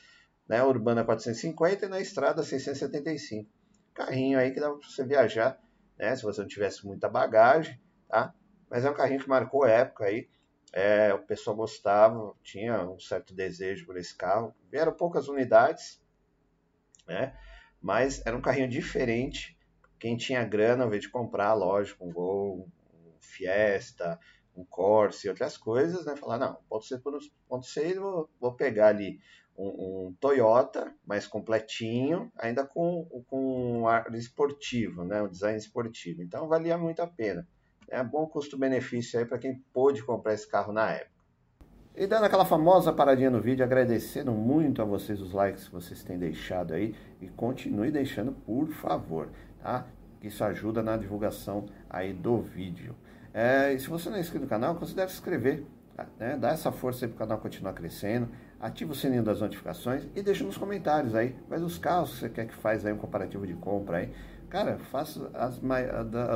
Né, 0.47 0.63
urbana 0.63 1.03
450 1.03 1.85
e 1.85 1.89
na 1.89 1.99
estrada 1.99 2.41
675. 2.41 3.49
Carrinho 3.93 4.39
aí 4.39 4.51
que 4.51 4.61
dá 4.61 4.69
para 4.69 4.77
você 4.77 5.05
viajar, 5.05 5.59
né, 5.97 6.15
se 6.15 6.23
você 6.23 6.41
não 6.41 6.47
tivesse 6.47 6.85
muita 6.85 7.09
bagagem, 7.09 7.79
tá? 8.07 8.33
Mas 8.69 8.85
é 8.85 8.89
um 8.89 8.93
carrinho 8.93 9.21
que 9.21 9.29
marcou 9.29 9.65
época 9.65 10.05
aí. 10.05 10.29
É, 10.71 11.13
o 11.13 11.19
pessoal 11.19 11.55
gostava, 11.55 12.33
tinha 12.41 12.89
um 12.89 12.99
certo 12.99 13.33
desejo 13.33 13.85
por 13.85 13.97
esse 13.97 14.15
carro. 14.15 14.55
Vieram 14.71 14.93
poucas 14.93 15.27
unidades, 15.27 16.01
né? 17.05 17.37
Mas 17.81 18.25
era 18.25 18.35
um 18.35 18.41
carrinho 18.41 18.69
diferente. 18.69 19.57
Quem 20.03 20.17
tinha 20.17 20.43
grana, 20.43 20.83
ao 20.83 20.89
invés 20.89 21.03
de 21.03 21.09
comprar, 21.09 21.53
lógico, 21.53 22.03
um 22.03 22.11
Gol, 22.11 22.67
um 22.93 23.13
Fiesta, 23.21 24.19
um 24.53 24.65
Corsa 24.65 25.25
e 25.25 25.29
outras 25.29 25.57
coisas, 25.57 26.05
né? 26.05 26.13
Falar, 26.17 26.37
não, 26.37 26.57
pode 26.67 26.87
ser 26.87 26.99
por 26.99 27.17
ponto 27.47 27.65
seis, 27.65 27.95
vou, 27.95 28.29
vou 28.37 28.53
pegar 28.53 28.87
ali 28.87 29.21
um, 29.57 29.67
um, 30.07 30.15
Toyota 30.19 30.93
mais 31.07 31.25
completinho, 31.25 32.29
ainda 32.37 32.65
com, 32.65 33.05
com 33.27 33.79
um 33.79 33.87
ar 33.87 34.13
esportivo, 34.13 35.05
né? 35.05 35.21
Um 35.21 35.29
design 35.29 35.57
esportivo. 35.57 36.21
Então 36.21 36.49
valia 36.49 36.77
muito 36.77 37.01
a 37.01 37.07
pena. 37.07 37.47
É 37.87 38.03
bom 38.03 38.27
custo-benefício 38.27 39.17
aí 39.17 39.25
para 39.25 39.37
quem 39.37 39.63
pôde 39.71 40.03
comprar 40.03 40.33
esse 40.33 40.49
carro 40.49 40.73
na 40.73 40.91
época. 40.91 41.13
E 41.95 42.07
dando 42.07 42.25
aquela 42.25 42.43
famosa 42.43 42.91
paradinha 42.91 43.29
no 43.29 43.39
vídeo, 43.39 43.63
agradecendo 43.63 44.31
muito 44.31 44.81
a 44.81 44.85
vocês 44.85 45.21
os 45.21 45.31
likes 45.31 45.67
que 45.67 45.73
vocês 45.73 46.03
têm 46.03 46.17
deixado 46.17 46.73
aí 46.73 46.93
e 47.21 47.29
continue 47.29 47.91
deixando, 47.91 48.33
por 48.33 48.67
favor, 48.69 49.29
tá? 49.61 49.85
Isso 50.23 50.43
ajuda 50.43 50.81
na 50.81 50.97
divulgação 50.97 51.65
aí 51.89 52.13
do 52.13 52.41
vídeo. 52.41 52.95
É, 53.33 53.73
e 53.73 53.79
se 53.79 53.89
você 53.89 54.09
não 54.09 54.17
é 54.17 54.21
inscrito 54.21 54.45
no 54.45 54.49
canal, 54.49 54.75
considere 54.75 55.09
se 55.09 55.15
inscrever, 55.15 55.63
tá? 55.95 56.07
né? 56.17 56.37
Dá 56.37 56.49
essa 56.49 56.71
força 56.71 57.07
para 57.07 57.15
o 57.15 57.17
canal 57.17 57.37
continuar 57.39 57.73
crescendo, 57.73 58.29
ativa 58.59 58.91
o 58.91 58.95
sininho 58.95 59.23
das 59.23 59.41
notificações 59.41 60.07
e 60.15 60.21
deixa 60.21 60.43
nos 60.43 60.57
comentários 60.57 61.13
aí 61.13 61.35
quais 61.47 61.61
os 61.61 61.77
carros 61.77 62.13
que 62.13 62.19
você 62.19 62.29
quer 62.29 62.47
que 62.47 62.55
faz 62.55 62.85
aí 62.85 62.93
um 62.93 62.97
comparativo 62.97 63.45
de 63.45 63.53
compra 63.53 63.97
aí 63.97 64.13
Cara, 64.53 64.77
faço 64.91 65.31
as, 65.33 65.59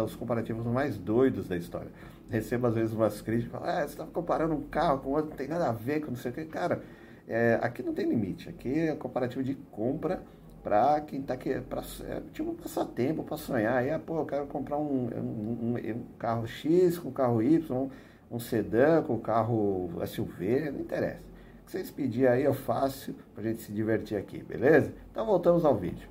os 0.04 0.16
comparativos 0.16 0.66
mais 0.66 0.98
doidos 0.98 1.48
da 1.48 1.56
história. 1.56 1.92
Recebo 2.32 2.66
às 2.66 2.74
vezes 2.74 2.92
umas 2.92 3.22
críticas, 3.22 3.62
ah, 3.64 3.82
você 3.82 3.94
está 3.94 4.08
comparando 4.08 4.56
um 4.56 4.64
carro 4.64 4.98
com 5.02 5.12
outro, 5.12 5.30
não 5.30 5.38
tem 5.38 5.48
nada 5.48 5.70
a 5.70 5.72
ver 5.72 6.00
com 6.00 6.08
não 6.08 6.18
sei 6.18 6.32
o 6.32 6.34
que. 6.34 6.46
Cara, 6.46 6.82
é, 7.28 7.60
aqui 7.62 7.84
não 7.84 7.94
tem 7.94 8.10
limite. 8.10 8.50
Aqui 8.50 8.88
é 8.88 8.96
comparativo 8.96 9.44
de 9.44 9.54
compra 9.54 10.24
para 10.68 11.00
quem 11.00 11.22
está 11.22 11.34
aqui, 11.34 11.62
pra, 11.62 11.82
é, 12.06 12.22
tipo 12.34 12.52
um 12.52 12.56
passatempo, 12.56 13.24
para 13.24 13.38
sonhar. 13.38 13.78
Aí, 13.78 13.90
ah, 13.90 13.98
pô, 13.98 14.20
eu 14.20 14.26
quero 14.26 14.46
comprar 14.48 14.78
um, 14.78 15.08
um, 15.16 15.76
um, 15.78 16.06
carro 16.20 16.46
X 16.46 17.00
com 17.00 17.10
carro 17.10 17.42
Y, 17.42 17.90
um 18.30 18.38
sedã 18.38 19.02
com 19.02 19.18
carro 19.18 19.90
SUV, 20.06 20.72
não 20.72 20.82
interessa. 20.82 21.22
O 21.62 21.66
que 21.68 21.72
vocês 21.72 21.90
pedirem 21.90 22.28
aí 22.28 22.44
eu 22.44 22.54
faço 22.54 23.16
para 23.34 23.46
gente 23.46 23.62
se 23.62 23.72
divertir 23.72 24.18
aqui, 24.18 24.44
beleza? 24.44 24.94
Então 25.10 25.26
voltamos 25.26 25.64
ao 25.64 25.74
vídeo. 25.74 26.10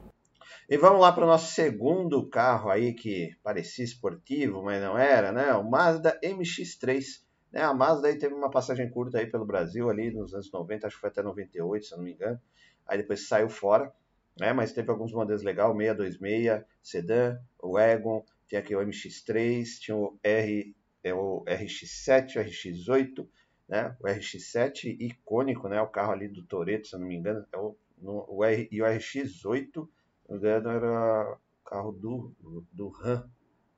E 0.71 0.79
vamos 0.79 1.03
lá 1.03 1.13
para 1.13 1.25
o 1.25 1.29
nosso 1.29 1.53
segundo 1.53 2.27
carro 2.27 2.71
aí 2.71 2.95
que 2.95 3.37
parecia 3.43 3.85
esportivo, 3.85 4.63
mas 4.63 4.81
não 4.81 4.97
era, 4.97 5.33
né? 5.33 5.53
O 5.53 5.69
Mazda 5.69 6.19
MX-3 6.25 7.05
Né? 7.53 7.61
A 7.61 7.75
Mazda 7.75 8.09
aí 8.09 8.17
teve 8.17 8.35
uma 8.35 8.51
passagem 8.51 8.89
curta 8.89 9.19
aí 9.19 9.27
pelo 9.27 9.45
Brasil 9.45 9.91
ali 9.91 10.11
nos 10.11 10.33
anos 10.33 10.51
90, 10.51 10.87
acho 10.87 10.97
que 10.97 11.01
foi 11.03 11.11
até 11.11 11.23
98, 11.23 11.85
se 11.85 11.93
eu 11.93 11.99
não 11.99 12.05
me 12.05 12.15
engano. 12.15 12.41
Aí 12.87 12.97
depois 12.97 13.29
saiu 13.29 13.51
fora, 13.51 13.93
né? 14.39 14.53
Mas 14.53 14.73
teve 14.73 14.91
alguns 14.91 15.13
modelos 15.13 15.43
legais, 15.43 15.71
o 15.71 15.77
626, 15.77 16.65
Sedan, 16.83 17.39
o 17.63 17.73
Wagon, 17.73 18.25
tinha 18.47 18.61
aqui 18.61 18.75
o 18.75 18.81
MX-3, 18.81 19.65
tinha 19.81 19.97
o 19.97 20.19
R, 20.23 20.75
é 21.03 21.15
o 21.15 21.45
RX-7, 21.47 22.37
o 22.37 22.45
RX-8, 22.45 23.29
né? 23.69 23.97
O 24.01 24.07
RX-7 24.07 24.97
icônico, 25.01 25.69
né? 25.69 25.81
O 25.81 25.89
carro 25.89 26.13
ali 26.13 26.29
do 26.29 26.43
Toreto, 26.45 26.87
se 26.87 26.95
eu 26.95 27.01
não 27.01 27.09
me 27.09 27.17
engano, 27.17 27.45
é 27.53 27.57
o, 27.57 27.77
no, 27.99 28.25
o 28.29 28.45
R, 28.45 28.69
e 28.71 28.83
o 28.83 28.85
RX-8, 28.85 29.25
se 29.25 29.79
não 29.79 29.89
me 30.31 30.37
engano, 30.37 30.71
era 30.71 31.33
o 31.33 31.69
carro 31.69 31.93
do, 31.93 32.35
do, 32.41 32.67
do 32.73 32.89
RAM, 32.89 33.29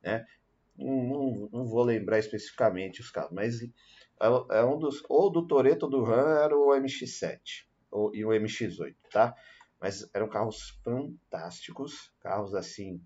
né? 0.03 0.25
Não, 0.77 1.03
não, 1.03 1.49
não, 1.51 1.65
vou 1.65 1.83
lembrar 1.83 2.19
especificamente 2.19 3.01
os 3.01 3.11
carros, 3.11 3.31
mas 3.33 3.61
é, 3.61 3.69
é 4.51 4.63
um 4.63 4.77
dos, 4.77 5.03
ou 5.09 5.29
do 5.29 5.45
Toreto 5.45 5.83
ou 5.83 5.89
do 5.89 6.03
RAM 6.03 6.39
era 6.41 6.55
o 6.55 6.69
MX-7 6.69 7.65
ou, 7.91 8.15
e 8.15 8.23
o 8.23 8.29
MX-8, 8.29 8.95
tá? 9.11 9.35
Mas 9.79 10.09
eram 10.13 10.27
carros 10.27 10.79
fantásticos, 10.83 12.11
carros 12.19 12.53
assim 12.53 13.01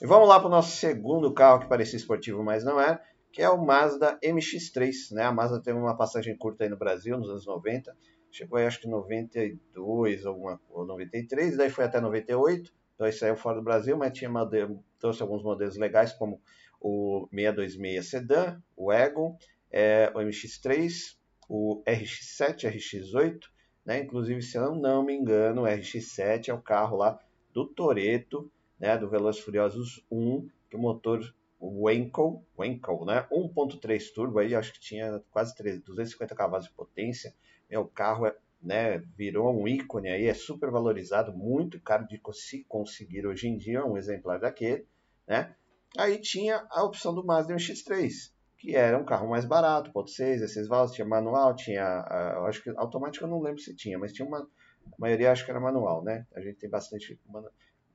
E 0.00 0.06
vamos 0.06 0.28
lá 0.28 0.38
para 0.38 0.46
o 0.46 0.50
nosso 0.50 0.76
segundo 0.76 1.34
carro 1.34 1.58
que 1.58 1.68
parecia 1.68 1.96
esportivo, 1.96 2.44
mas 2.44 2.62
não 2.62 2.80
é, 2.80 3.02
que 3.32 3.42
é 3.42 3.50
o 3.50 3.58
Mazda 3.58 4.16
MX-3. 4.22 4.92
Né? 5.10 5.24
A 5.24 5.32
Mazda 5.32 5.60
teve 5.60 5.76
uma 5.76 5.96
passagem 5.96 6.36
curta 6.36 6.62
aí 6.62 6.70
no 6.70 6.76
Brasil, 6.76 7.18
nos 7.18 7.28
anos 7.28 7.46
90. 7.46 7.96
Chegou 8.30 8.58
aí, 8.58 8.66
acho 8.66 8.80
que 8.80 8.86
92 8.86 10.24
alguma, 10.24 10.60
ou 10.70 10.86
93, 10.86 11.56
daí 11.56 11.68
foi 11.68 11.84
até 11.84 12.00
98. 12.00 12.72
Então 12.94 13.10
saiu 13.10 13.36
fora 13.36 13.56
do 13.56 13.64
Brasil, 13.64 13.96
mas 13.96 14.12
tinha 14.12 14.30
modelo, 14.30 14.84
trouxe 15.00 15.20
alguns 15.20 15.42
modelos 15.42 15.76
legais, 15.76 16.12
como 16.12 16.40
o 16.80 17.28
626 17.32 18.08
Sedan, 18.08 18.62
o 18.76 18.92
Egon, 18.92 19.36
é, 19.70 20.10
o 20.14 20.18
MX-3, 20.18 21.16
o 21.48 21.82
RX-7, 21.86 22.68
RX-8. 22.70 23.40
Né? 23.84 24.00
Inclusive, 24.00 24.42
se 24.42 24.58
eu 24.58 24.74
não 24.74 25.02
me 25.02 25.14
engano, 25.14 25.62
o 25.62 25.64
RX-7 25.64 26.48
é 26.48 26.54
o 26.54 26.60
carro 26.60 26.96
lá 26.96 27.18
do 27.52 27.66
Toreto, 27.66 28.50
né, 28.78 28.96
do 28.96 29.08
Velozes 29.08 29.40
Furiosos 29.40 30.04
1, 30.10 30.48
que 30.70 30.76
o 30.76 30.78
motor 30.78 31.20
Wankel, 31.60 32.44
Wankel 32.56 33.04
né, 33.04 33.26
1.3 33.32 34.12
turbo, 34.14 34.38
aí 34.38 34.54
acho 34.54 34.72
que 34.72 34.80
tinha 34.80 35.20
quase 35.30 35.54
250 35.80 36.34
cavalos 36.34 36.66
de 36.66 36.72
potência. 36.72 37.34
Meu, 37.68 37.80
o 37.80 37.88
carro 37.88 38.26
é, 38.26 38.36
né, 38.62 38.98
virou 39.16 39.52
um 39.52 39.66
ícone 39.66 40.08
aí, 40.08 40.26
é 40.26 40.34
super 40.34 40.70
valorizado, 40.70 41.32
muito 41.32 41.80
caro 41.80 42.06
de 42.06 42.20
se 42.32 42.64
conseguir 42.64 43.26
hoje 43.26 43.48
em 43.48 43.58
dia, 43.58 43.84
um 43.84 43.96
exemplar 43.96 44.38
daquele, 44.38 44.86
né? 45.26 45.54
Aí 45.96 46.20
tinha 46.20 46.66
a 46.70 46.84
opção 46.84 47.14
do 47.14 47.24
Mazda 47.24 47.54
MX-3, 47.54 48.30
que 48.58 48.74
era 48.74 48.98
um 48.98 49.04
carro 49.04 49.30
mais 49.30 49.44
barato, 49.44 49.92
1.6, 49.92 50.40
16 50.40 50.66
válvulas, 50.66 50.94
tinha 50.94 51.06
manual, 51.06 51.54
tinha, 51.54 52.04
acho 52.46 52.62
que 52.62 52.70
automático 52.70 53.24
eu 53.24 53.30
não 53.30 53.40
lembro 53.40 53.60
se 53.60 53.74
tinha, 53.74 53.96
mas 53.98 54.12
tinha 54.12 54.26
uma, 54.26 54.40
a 54.40 54.96
maioria 54.98 55.30
acho 55.30 55.44
que 55.44 55.50
era 55.50 55.60
manual, 55.60 56.02
né? 56.02 56.26
A 56.34 56.40
gente 56.40 56.58
tem 56.58 56.68
bastante 56.68 57.18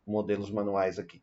modelos 0.07 0.49
manuais 0.49 0.97
aqui. 0.97 1.21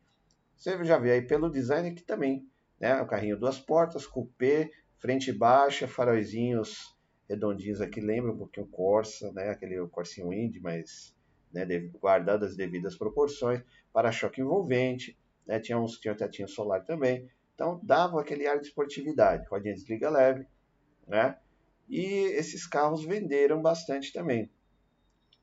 Você 0.55 0.83
já 0.85 0.97
vê 0.99 1.13
aí 1.13 1.21
pelo 1.23 1.49
design 1.49 1.91
que 1.93 2.03
também, 2.03 2.47
né? 2.79 3.01
O 3.01 3.07
carrinho 3.07 3.35
duas 3.35 3.59
portas, 3.59 4.05
coupé, 4.05 4.69
frente 4.99 5.33
baixa, 5.33 5.87
faróizinhos 5.87 6.95
redondinhos 7.27 7.81
aqui, 7.81 7.99
lembra 7.99 8.31
um 8.31 8.37
pouquinho 8.37 8.67
o 8.67 8.69
Corsa, 8.69 9.31
né? 9.31 9.49
Aquele 9.49 9.87
Corsinho 9.87 10.31
Indy, 10.31 10.59
mas 10.59 11.15
né, 11.51 11.65
guardado 11.99 12.45
as 12.45 12.55
devidas 12.55 12.95
proporções, 12.95 13.63
para-choque 13.91 14.39
envolvente, 14.39 15.17
né? 15.47 15.59
Tinha 15.59 15.79
uns 15.79 15.97
tinha 15.97 16.13
tetinho 16.13 16.47
solar 16.47 16.85
também. 16.85 17.27
Então 17.61 17.79
dava 17.83 18.19
aquele 18.19 18.47
ar 18.47 18.59
de 18.59 18.65
esportividade, 18.65 19.47
rodinha 19.47 19.75
desliga 19.75 20.09
leve, 20.09 20.47
né? 21.07 21.37
E 21.87 22.03
esses 22.33 22.65
carros 22.65 23.05
venderam 23.05 23.61
bastante 23.61 24.11
também. 24.11 24.49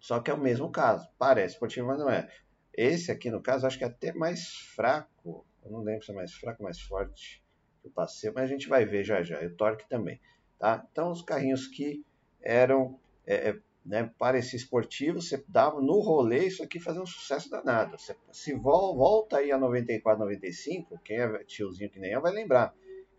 Só 0.00 0.18
que 0.18 0.28
é 0.28 0.34
o 0.34 0.40
mesmo 0.40 0.68
caso, 0.68 1.08
parece 1.16 1.54
esportivo, 1.54 1.86
mas 1.86 2.00
não 2.00 2.10
é. 2.10 2.28
Esse 2.74 3.12
aqui, 3.12 3.30
no 3.30 3.40
caso, 3.40 3.68
acho 3.68 3.78
que 3.78 3.84
é 3.84 3.86
até 3.86 4.12
mais 4.12 4.48
fraco. 4.74 5.46
Eu 5.64 5.70
não 5.70 5.80
lembro 5.80 6.04
se 6.04 6.10
é 6.10 6.14
mais 6.14 6.34
fraco 6.34 6.60
ou 6.60 6.64
mais 6.64 6.80
forte 6.80 7.40
que 7.80 7.86
o 7.86 7.90
passeio, 7.90 8.32
mas 8.34 8.44
a 8.44 8.48
gente 8.48 8.68
vai 8.68 8.84
ver 8.84 9.04
já 9.04 9.22
já. 9.22 9.40
E 9.40 9.46
o 9.46 9.56
torque 9.56 9.88
também. 9.88 10.20
Tá? 10.58 10.84
Então, 10.90 11.12
os 11.12 11.22
carrinhos 11.22 11.68
que 11.68 12.04
eram 12.42 12.98
é, 13.24 13.50
é 13.50 13.60
né, 13.88 14.12
para 14.18 14.38
esse 14.38 14.54
esportivo, 14.54 15.22
você 15.22 15.42
dava 15.48 15.80
no 15.80 15.98
rolê 16.00 16.46
isso 16.46 16.62
aqui 16.62 16.78
fazia 16.78 17.00
um 17.00 17.06
sucesso 17.06 17.48
danado. 17.48 17.98
Você, 17.98 18.14
se 18.30 18.54
volta 18.54 19.38
aí 19.38 19.50
a 19.50 19.56
94, 19.56 20.22
95, 20.22 20.98
quem 21.02 21.18
é 21.18 21.44
tiozinho 21.44 21.90
que 21.90 21.98
nem 21.98 22.12
eu 22.12 22.20
vai 22.20 22.30
lembrar. 22.30 22.74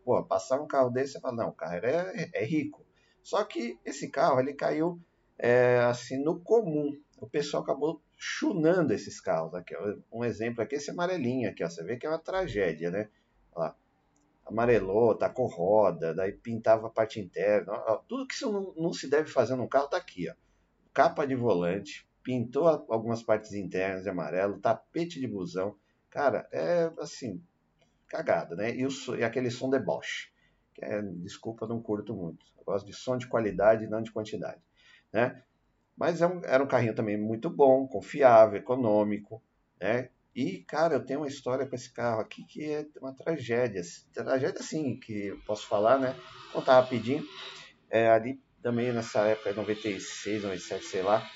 Pô, 0.05 0.23
passar 0.23 0.61
um 0.61 0.67
carro 0.67 0.91
desse, 0.91 1.13
você 1.13 1.19
fala, 1.19 1.35
não, 1.35 1.49
o 1.49 1.53
carro 1.53 1.73
é, 1.83 2.29
é 2.33 2.45
rico. 2.45 2.85
Só 3.23 3.43
que 3.43 3.79
esse 3.83 4.09
carro, 4.09 4.39
ele 4.39 4.53
caiu 4.53 5.01
é, 5.39 5.79
assim 5.79 6.23
no 6.23 6.39
comum. 6.39 6.95
O 7.19 7.27
pessoal 7.27 7.63
acabou 7.63 7.99
chunando 8.15 8.93
esses 8.93 9.19
carros 9.19 9.55
aqui. 9.55 9.75
Um 10.11 10.23
exemplo 10.23 10.61
aqui, 10.61 10.75
esse 10.75 10.91
amarelinho 10.91 11.49
aqui, 11.49 11.63
ó. 11.63 11.69
Você 11.69 11.83
vê 11.83 11.97
que 11.97 12.05
é 12.05 12.09
uma 12.09 12.19
tragédia, 12.19 12.91
né? 12.91 13.09
Lá. 13.55 13.75
Amarelou, 14.45 15.15
tacou 15.15 15.47
roda, 15.47 16.13
daí 16.13 16.31
pintava 16.31 16.87
a 16.87 16.91
parte 16.91 17.19
interna. 17.19 17.73
Ó, 17.73 17.97
tudo 18.07 18.27
que 18.27 18.35
isso 18.35 18.51
não, 18.51 18.73
não, 18.75 18.93
se 18.93 19.09
deve 19.09 19.29
fazer 19.29 19.55
num 19.55 19.67
carro 19.67 19.87
tá 19.87 19.97
aqui, 19.97 20.29
ó. 20.29 20.48
Capa 20.93 21.25
de 21.25 21.35
volante, 21.35 22.07
pintou 22.23 22.67
algumas 22.67 23.23
partes 23.23 23.53
internas 23.53 24.03
de 24.03 24.09
amarelo, 24.09 24.59
tapete 24.59 25.19
de 25.19 25.27
busão. 25.27 25.75
Cara, 26.09 26.47
é 26.51 26.91
assim, 26.99 27.41
cagada, 28.07 28.55
né? 28.55 28.75
E, 28.75 28.85
o, 28.85 28.89
e 29.15 29.23
aquele 29.23 29.51
som 29.51 29.69
de 29.69 29.79
Bosch. 29.79 30.31
Que 30.73 30.83
é, 30.83 31.01
desculpa, 31.01 31.67
não 31.67 31.81
curto 31.81 32.13
muito. 32.15 32.45
Eu 32.57 32.63
gosto 32.63 32.85
de 32.85 32.93
som 32.93 33.17
de 33.17 33.27
qualidade, 33.27 33.87
não 33.87 34.01
de 34.01 34.11
quantidade. 34.11 34.61
Né? 35.11 35.41
Mas 35.95 36.21
é 36.21 36.27
um, 36.27 36.43
era 36.43 36.63
um 36.63 36.67
carrinho 36.67 36.95
também 36.95 37.17
muito 37.17 37.49
bom, 37.49 37.87
confiável, 37.87 38.57
econômico, 38.57 39.41
né? 39.79 40.09
E, 40.35 40.59
cara, 40.59 40.93
eu 40.93 41.05
tenho 41.05 41.19
uma 41.19 41.27
história 41.27 41.65
com 41.65 41.75
esse 41.75 41.91
carro 41.91 42.21
aqui 42.21 42.43
que 42.45 42.63
é 42.63 42.85
uma 43.01 43.13
tragédia. 43.13 43.81
Tragédia, 44.13 44.59
assim, 44.59 44.97
que 44.97 45.27
eu 45.27 45.39
posso 45.41 45.67
falar, 45.67 45.99
né? 45.99 46.15
Vou 46.45 46.61
contar 46.61 46.79
rapidinho. 46.79 47.25
É, 47.89 48.07
ali 48.07 48.39
também 48.61 48.91
nessa 48.91 49.21
época, 49.21 49.53
96, 49.53 50.43
97, 50.43 50.85
sei 50.85 51.01
lá, 51.01 51.27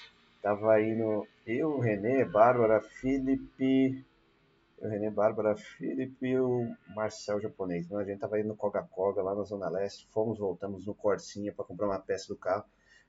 tava 0.42 0.82
indo 0.82 1.28
eu, 1.46 1.80
Renê, 1.80 2.26
Bárbara, 2.26 2.82
Felipe, 2.82 4.06
o 4.78 4.88
Renê, 4.88 5.10
Bárbara, 5.10 5.56
Felipe 5.56 6.28
e 6.28 6.40
o 6.40 6.68
Marcel 6.96 7.42
japonês. 7.42 7.86
Então, 7.86 7.98
a 7.98 8.04
gente 8.04 8.20
tava 8.20 8.40
indo 8.40 8.50
no 8.50 8.56
Coca-Cola, 8.56 9.24
lá 9.24 9.36
na 9.36 9.44
Zona 9.44 9.70
Leste, 9.70 10.08
fomos, 10.12 10.40
voltamos 10.40 10.86
no 10.86 10.94
Corsinha 10.94 11.54
para 11.54 11.66
comprar 11.66 11.88
uma 11.88 12.00
peça 12.00 12.28
do 12.28 12.38
carro. 12.38 12.66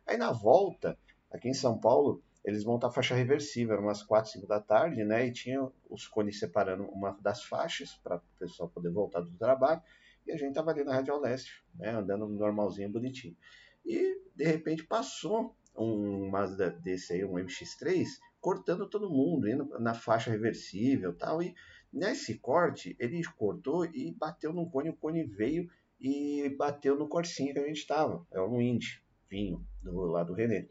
Aí 0.06 0.16
na 0.16 0.32
volta, 0.32 0.98
Aqui 1.34 1.48
em 1.48 1.54
São 1.54 1.76
Paulo, 1.76 2.22
eles 2.44 2.62
vão 2.62 2.76
estar 2.76 2.92
faixa 2.92 3.12
reversível, 3.12 3.76
umas 3.80 4.04
4, 4.04 4.30
5 4.30 4.46
da 4.46 4.60
tarde, 4.60 5.02
né? 5.02 5.26
E 5.26 5.32
tinha 5.32 5.68
os 5.90 6.06
cones 6.06 6.38
separando 6.38 6.84
uma 6.84 7.18
das 7.20 7.42
faixas 7.42 7.96
para 8.04 8.18
o 8.18 8.38
pessoal 8.38 8.68
poder 8.68 8.90
voltar 8.90 9.20
do 9.20 9.32
trabalho. 9.32 9.82
E 10.24 10.30
a 10.30 10.36
gente 10.36 10.50
estava 10.50 10.70
ali 10.70 10.84
na 10.84 10.94
Radial 10.94 11.20
Leste, 11.20 11.64
né? 11.74 11.90
Andando 11.90 12.28
normalzinho, 12.28 12.88
bonitinho. 12.88 13.36
E 13.84 14.20
de 14.34 14.44
repente 14.44 14.84
passou 14.84 15.54
um 15.76 16.30
Mazda 16.30 16.70
desse 16.70 17.12
aí, 17.12 17.24
um 17.24 17.34
MX3, 17.34 18.06
cortando 18.40 18.88
todo 18.88 19.10
mundo, 19.10 19.48
indo 19.48 19.66
na 19.78 19.94
faixa 19.94 20.30
reversível 20.30 21.12
tal. 21.14 21.42
E 21.42 21.54
nesse 21.92 22.38
corte, 22.38 22.96
ele 22.98 23.22
cortou 23.36 23.84
e 23.84 24.12
bateu 24.12 24.52
no 24.52 24.68
cone, 24.70 24.90
o 24.90 24.96
cone 24.96 25.24
veio 25.24 25.68
e 26.00 26.48
bateu 26.58 26.96
no 26.96 27.08
Corsinha 27.08 27.52
que 27.52 27.58
a 27.58 27.66
gente 27.66 27.78
estava. 27.78 28.26
É 28.30 28.40
um 28.40 28.60
Indy, 28.60 29.02
vinho, 29.28 29.66
do 29.82 30.02
lado 30.02 30.28
do 30.28 30.34
René. 30.34 30.68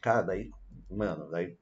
Cara, 0.00 0.22
daí, 0.22 0.50
mano, 0.90 1.30
daí 1.30 1.56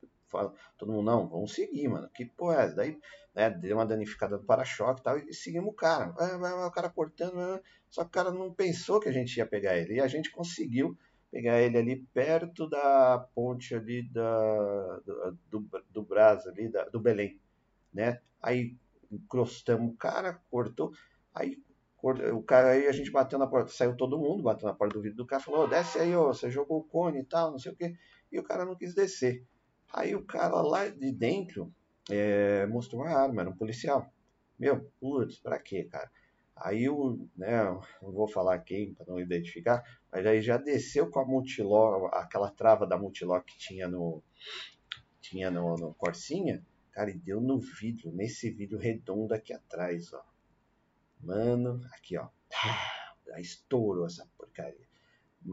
todo 0.76 0.92
mundo, 0.92 1.04
não, 1.04 1.28
vamos 1.28 1.54
seguir, 1.54 1.88
mano. 1.88 2.08
Que 2.14 2.24
porra 2.24 2.62
é 2.62 2.72
Daí, 2.72 2.98
né, 3.34 3.50
deu 3.50 3.76
uma 3.76 3.86
danificada 3.86 4.38
do 4.38 4.44
para-choque 4.44 5.00
e 5.00 5.04
tal, 5.04 5.18
e 5.18 5.34
seguimos 5.34 5.70
o 5.70 5.72
cara. 5.72 6.10
o 6.10 6.70
cara 6.70 6.90
cortando, 6.90 7.60
só 7.90 8.02
que 8.02 8.08
o 8.08 8.12
cara 8.12 8.30
não 8.30 8.52
pensou 8.52 9.00
que 9.00 9.08
a 9.08 9.12
gente 9.12 9.36
ia 9.36 9.46
pegar 9.46 9.76
ele. 9.76 9.94
E 9.94 10.00
a 10.00 10.08
gente 10.08 10.30
conseguiu 10.30 10.96
pegar 11.30 11.60
ele 11.60 11.76
ali 11.76 11.96
perto 12.14 12.68
da 12.68 13.26
ponte 13.34 13.74
ali 13.74 14.08
da, 14.08 15.00
do, 15.04 15.60
do, 15.60 15.84
do 15.90 16.02
Brás, 16.02 16.46
ali, 16.46 16.68
da, 16.68 16.84
do 16.84 17.00
Belém, 17.00 17.40
né? 17.92 18.20
Aí 18.40 18.76
encrostamos 19.10 19.92
o 19.92 19.96
cara, 19.96 20.40
cortou, 20.50 20.92
aí 21.34 21.62
o 22.34 22.42
cara 22.42 22.72
aí 22.72 22.86
a 22.86 22.92
gente 22.92 23.10
bateu 23.10 23.38
na 23.38 23.46
porta, 23.46 23.72
saiu 23.72 23.96
todo 23.96 24.18
mundo, 24.18 24.42
bateu 24.42 24.68
na 24.68 24.74
porta 24.74 24.94
do 24.94 25.00
vidro 25.00 25.16
do 25.16 25.26
cara, 25.26 25.42
falou, 25.42 25.66
desce 25.66 25.98
aí, 25.98 26.14
ó, 26.14 26.26
você 26.26 26.50
jogou 26.50 26.80
o 26.80 26.84
cone 26.84 27.20
e 27.20 27.24
tal, 27.24 27.50
não 27.50 27.58
sei 27.58 27.72
o 27.72 27.76
que 27.76 27.96
e 28.34 28.38
o 28.38 28.42
cara 28.42 28.64
não 28.64 28.74
quis 28.74 28.94
descer. 28.94 29.46
Aí 29.94 30.12
o 30.16 30.24
cara 30.24 30.60
lá 30.60 30.88
de 30.88 31.12
dentro 31.12 31.72
é, 32.10 32.66
mostrou 32.66 33.02
uma 33.02 33.16
arma, 33.16 33.42
era 33.42 33.50
um 33.50 33.56
policial. 33.56 34.12
Meu, 34.58 34.90
putz, 35.00 35.38
pra 35.38 35.58
quê, 35.58 35.84
cara? 35.84 36.10
Aí 36.56 36.88
o, 36.88 37.28
né, 37.36 37.62
não 38.02 38.12
vou 38.12 38.26
falar 38.26 38.58
quem 38.58 38.92
para 38.92 39.06
não 39.06 39.20
identificar, 39.20 39.84
mas 40.10 40.26
aí 40.26 40.42
já 40.42 40.56
desceu 40.56 41.08
com 41.10 41.20
a 41.20 41.24
multiló, 41.24 42.06
aquela 42.12 42.50
trava 42.50 42.86
da 42.86 42.98
multiló 42.98 43.40
que 43.40 43.56
tinha 43.56 43.88
no 43.88 44.22
tinha 45.20 45.50
no, 45.50 45.76
no 45.76 45.94
Corsinha. 45.94 46.64
Cara, 46.92 47.10
e 47.10 47.14
deu 47.14 47.40
no 47.40 47.58
vidro, 47.58 48.12
nesse 48.12 48.50
vidro 48.50 48.78
redondo 48.78 49.32
aqui 49.32 49.52
atrás, 49.52 50.12
ó. 50.12 50.22
Mano, 51.20 51.80
aqui, 51.92 52.16
ó. 52.16 52.28
Aí 53.32 53.42
estourou 53.42 54.06
essa 54.06 54.28
porcaria. 54.36 54.86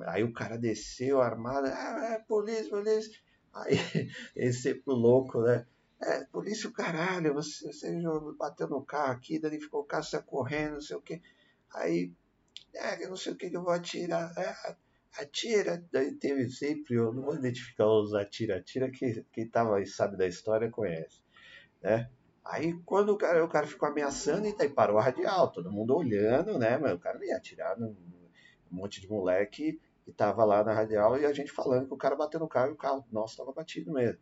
Aí 0.08 0.24
o 0.24 0.34
cara 0.34 0.58
desceu 0.58 1.22
armado, 1.22 1.68
ah, 1.68 2.14
é, 2.14 2.20
polícia, 2.20 2.70
polícia. 2.70 3.20
Aí 3.54 3.76
esse 4.36 4.74
pro 4.76 4.94
louco, 4.94 5.42
né? 5.42 5.66
É, 6.02 6.24
polícia 6.26 6.68
o 6.68 6.74
caralho, 6.74 7.34
você, 7.34 7.72
você 7.72 8.02
bateu 8.38 8.68
no 8.68 8.84
carro 8.84 9.12
aqui, 9.12 9.38
danificou 9.38 9.82
o 9.82 9.86
carro, 9.86 10.04
você 10.04 10.18
tá 10.18 10.24
correndo, 10.24 10.74
não 10.74 10.82
sei 10.82 10.98
o 10.98 11.02
que. 11.02 11.22
Aí, 11.76 12.12
é, 12.74 13.04
eu 13.06 13.10
não 13.10 13.16
sei 13.16 13.34
o 13.34 13.36
que, 13.36 13.50
que 13.50 13.56
eu 13.58 13.64
vou 13.64 13.72
atirar. 13.72 14.34
É, 14.38 14.76
atira. 15.20 15.84
Daí 15.92 16.16
teve 16.16 16.50
sempre, 16.50 16.96
eu 16.96 17.14
não 17.14 17.24
vou 17.24 17.36
identificar 17.36 17.88
os 17.88 18.14
atira, 18.14 18.58
atira, 18.58 18.90
que 18.90 19.24
quem 19.32 19.48
tava 19.48 19.78
aí 19.78 19.86
sabe 19.86 20.18
da 20.18 20.26
história 20.26 20.72
conhece. 20.72 21.22
Né? 21.82 22.10
Aí 22.44 22.74
quando 22.84 23.10
o 23.10 23.18
cara, 23.18 23.44
o 23.44 23.50
cara 23.50 23.68
ficou 23.68 23.88
ameaçando, 23.88 24.48
e 24.48 24.58
daí 24.58 24.70
parou 24.70 24.98
a 24.98 25.04
radial, 25.04 25.52
todo 25.52 25.72
mundo 25.72 25.96
olhando, 25.96 26.58
né? 26.58 26.78
Mas 26.78 26.94
o 26.94 27.00
cara 27.00 27.24
ia 27.24 27.38
atirar 27.38 27.78
num 27.80 27.96
um 28.72 28.76
monte 28.76 29.02
de 29.02 29.10
moleque 29.10 29.80
que 30.04 30.12
tava 30.12 30.44
lá 30.44 30.64
na 30.64 30.74
radial 30.74 31.18
e 31.20 31.26
a 31.26 31.34
gente 31.34 31.52
falando 31.52 31.88
que 31.88 31.94
o 31.94 31.98
cara 31.98 32.16
bateu 32.16 32.40
no 32.40 32.48
carro 32.48 32.70
e 32.70 32.74
o 32.74 32.78
carro 32.78 33.06
nosso 33.12 33.38
tava 33.38 33.54
batido 33.54 33.92
mesmo. 33.92 34.20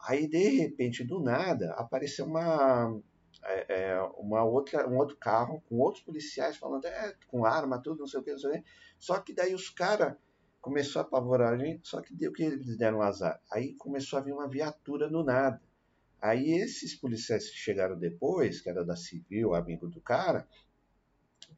Aí, 0.00 0.28
de 0.28 0.48
repente, 0.48 1.04
do 1.04 1.20
nada, 1.20 1.72
apareceu 1.72 2.24
uma, 2.24 3.00
é, 3.44 3.92
é, 3.92 4.02
uma 4.16 4.44
outra, 4.44 4.88
um 4.88 4.96
outro 4.96 5.16
carro 5.16 5.62
com 5.68 5.78
outros 5.78 6.04
policiais 6.04 6.56
falando, 6.56 6.86
é, 6.86 7.14
com 7.26 7.44
arma, 7.44 7.80
tudo, 7.80 8.00
não 8.00 8.06
sei 8.06 8.20
o 8.20 8.22
que, 8.22 8.32
não 8.32 8.38
sei 8.38 8.50
o 8.50 8.52
que. 8.54 8.64
Só 8.98 9.18
que 9.20 9.34
daí 9.34 9.54
os 9.54 9.68
caras 9.68 10.16
começou 10.60 11.00
a 11.00 11.04
apavorar 11.04 11.54
a 11.54 11.58
gente, 11.58 11.86
só 11.88 12.00
que 12.00 12.14
deu 12.14 12.32
que 12.32 12.42
eles 12.42 12.76
deram 12.76 13.02
azar. 13.02 13.40
Aí 13.50 13.74
começou 13.74 14.18
a 14.18 14.22
vir 14.22 14.32
uma 14.32 14.48
viatura 14.48 15.08
do 15.08 15.24
nada. 15.24 15.60
Aí 16.20 16.52
esses 16.52 16.94
policiais 16.94 17.48
que 17.48 17.56
chegaram 17.56 17.96
depois, 17.96 18.60
que 18.60 18.68
era 18.68 18.84
da 18.84 18.96
civil, 18.96 19.54
amigo 19.54 19.88
do 19.88 20.00
cara, 20.00 20.48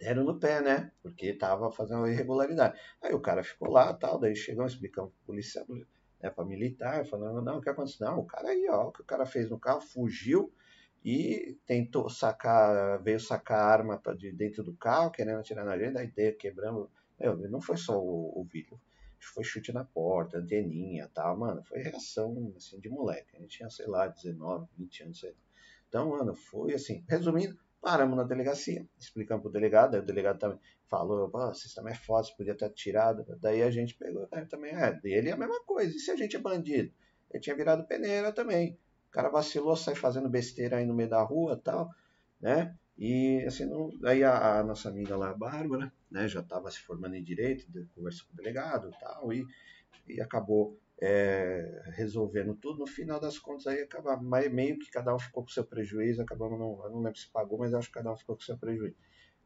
deram 0.00 0.25
no 0.25 0.40
pé, 0.40 0.62
né? 0.62 0.90
Porque 1.02 1.35
tava 1.35 1.71
fazendo 1.71 1.99
uma 1.99 2.11
irregularidade. 2.11 2.80
Aí 3.02 3.12
o 3.12 3.21
cara 3.21 3.45
ficou 3.45 3.71
lá, 3.71 3.92
tal, 3.92 4.19
daí 4.19 4.35
chegou 4.35 4.64
explicando 4.64 5.09
pro 5.09 5.26
policial, 5.26 5.66
né, 5.69 6.30
para 6.30 6.45
militar, 6.45 7.07
falando, 7.07 7.42
não, 7.42 7.59
o 7.59 7.61
que 7.61 7.69
aconteceu? 7.69 8.07
Não, 8.07 8.21
o 8.21 8.26
cara 8.26 8.49
aí, 8.49 8.66
ó, 8.71 8.88
o 8.88 8.92
que 8.92 9.02
o 9.02 9.04
cara 9.04 9.26
fez 9.26 9.50
no 9.50 9.59
carro, 9.59 9.80
fugiu 9.83 10.52
e 11.04 11.59
tentou 11.66 12.09
sacar, 12.09 13.02
veio 13.02 13.21
sacar 13.21 13.61
a 13.61 13.66
arma 13.66 14.00
de 14.16 14.33
dentro 14.33 14.64
do 14.64 14.75
carro, 14.75 15.11
querendo 15.11 15.38
atirar 15.38 15.64
na 15.64 15.78
gente, 15.78 15.92
daí 15.92 16.33
quebrando. 16.33 16.90
Meu, 17.19 17.37
não 17.50 17.61
foi 17.61 17.76
só 17.76 17.99
o, 17.99 18.40
o 18.40 18.45
vídeo, 18.45 18.80
foi 19.19 19.45
chute 19.45 19.73
na 19.73 19.85
porta, 19.85 20.38
anteninha 20.38 21.11
tal, 21.12 21.37
mano, 21.37 21.62
foi 21.62 21.80
reação, 21.80 22.54
assim, 22.57 22.80
de 22.80 22.88
moleque. 22.88 23.37
A 23.37 23.40
gente 23.40 23.59
tinha, 23.59 23.69
sei 23.69 23.87
lá, 23.87 24.09
19, 24.09 24.66
20 24.78 25.02
anos, 25.02 25.21
sei 25.21 25.30
lá. 25.30 25.37
Então, 25.88 26.09
mano, 26.11 26.35
foi 26.35 26.73
assim, 26.73 27.04
resumindo, 27.09 27.59
paramos 27.81 28.17
na 28.17 28.25
delegacia, 28.25 28.87
explicamos 28.99 29.43
pro 29.43 29.51
delegado, 29.51 29.95
aí 29.95 30.01
o 30.01 30.05
delegado 30.05 30.39
também 30.39 30.59
falou, 30.89 31.31
vocês 31.31 31.73
também 31.73 31.93
é 31.93 31.97
foda, 31.97 32.25
você 32.25 32.35
podia 32.37 32.55
ter 32.55 32.69
tirado. 32.71 33.25
Daí 33.41 33.63
a 33.63 33.71
gente 33.71 33.95
pegou, 33.95 34.29
é, 34.33 34.45
também 34.45 34.73
é, 34.73 34.93
dele 34.93 35.31
é 35.31 35.33
a 35.33 35.37
mesma 35.37 35.63
coisa. 35.65 35.97
E 35.97 35.99
se 35.99 36.11
a 36.11 36.17
gente 36.17 36.37
é 36.37 36.39
bandido? 36.39 36.93
Ele 37.31 37.41
tinha 37.41 37.55
virado 37.55 37.87
peneira 37.87 38.33
também. 38.33 38.79
O 39.09 39.11
cara 39.13 39.29
vacilou, 39.29 39.77
sai 39.77 39.95
fazendo 39.95 40.29
besteira 40.29 40.77
aí 40.77 40.85
no 40.85 40.95
meio 40.95 41.09
da 41.09 41.23
rua 41.23 41.57
tal, 41.57 41.91
né? 42.41 42.77
E 42.99 43.43
assim, 43.47 43.65
não, 43.65 43.91
aí 44.05 44.23
a, 44.23 44.59
a, 44.59 44.63
nossa 44.63 44.89
amiga 44.89 45.17
lá, 45.17 45.31
a 45.31 45.35
Bárbara, 45.35 45.91
né, 46.11 46.29
já 46.29 46.41
estava 46.41 46.71
se 46.71 46.81
formando 46.81 47.15
em 47.15 47.23
direito, 47.23 47.67
conversou 47.95 48.27
com 48.27 48.35
o 48.35 48.37
delegado 48.37 48.91
tal, 49.01 49.33
e, 49.33 49.47
e 50.07 50.21
acabou 50.21 50.79
é, 51.00 51.83
resolvendo 51.95 52.54
tudo. 52.54 52.80
No 52.80 52.87
final 52.87 53.19
das 53.19 53.38
contas, 53.38 53.66
aí 53.66 53.80
acaba, 53.80 54.21
meio 54.21 54.78
que 54.78 54.90
cada 54.90 55.14
um 55.14 55.19
ficou 55.19 55.42
com 55.42 55.49
seu 55.49 55.64
prejuízo, 55.64 56.21
acabamos, 56.21 56.59
não, 56.59 56.85
eu 56.85 56.90
não 56.90 57.00
lembro 57.00 57.19
se 57.19 57.30
pagou, 57.30 57.59
mas 57.59 57.73
acho 57.73 57.88
que 57.88 57.95
cada 57.95 58.12
um 58.12 58.16
ficou 58.16 58.37
com 58.37 58.42
seu 58.42 58.59
prejuízo. 58.59 58.97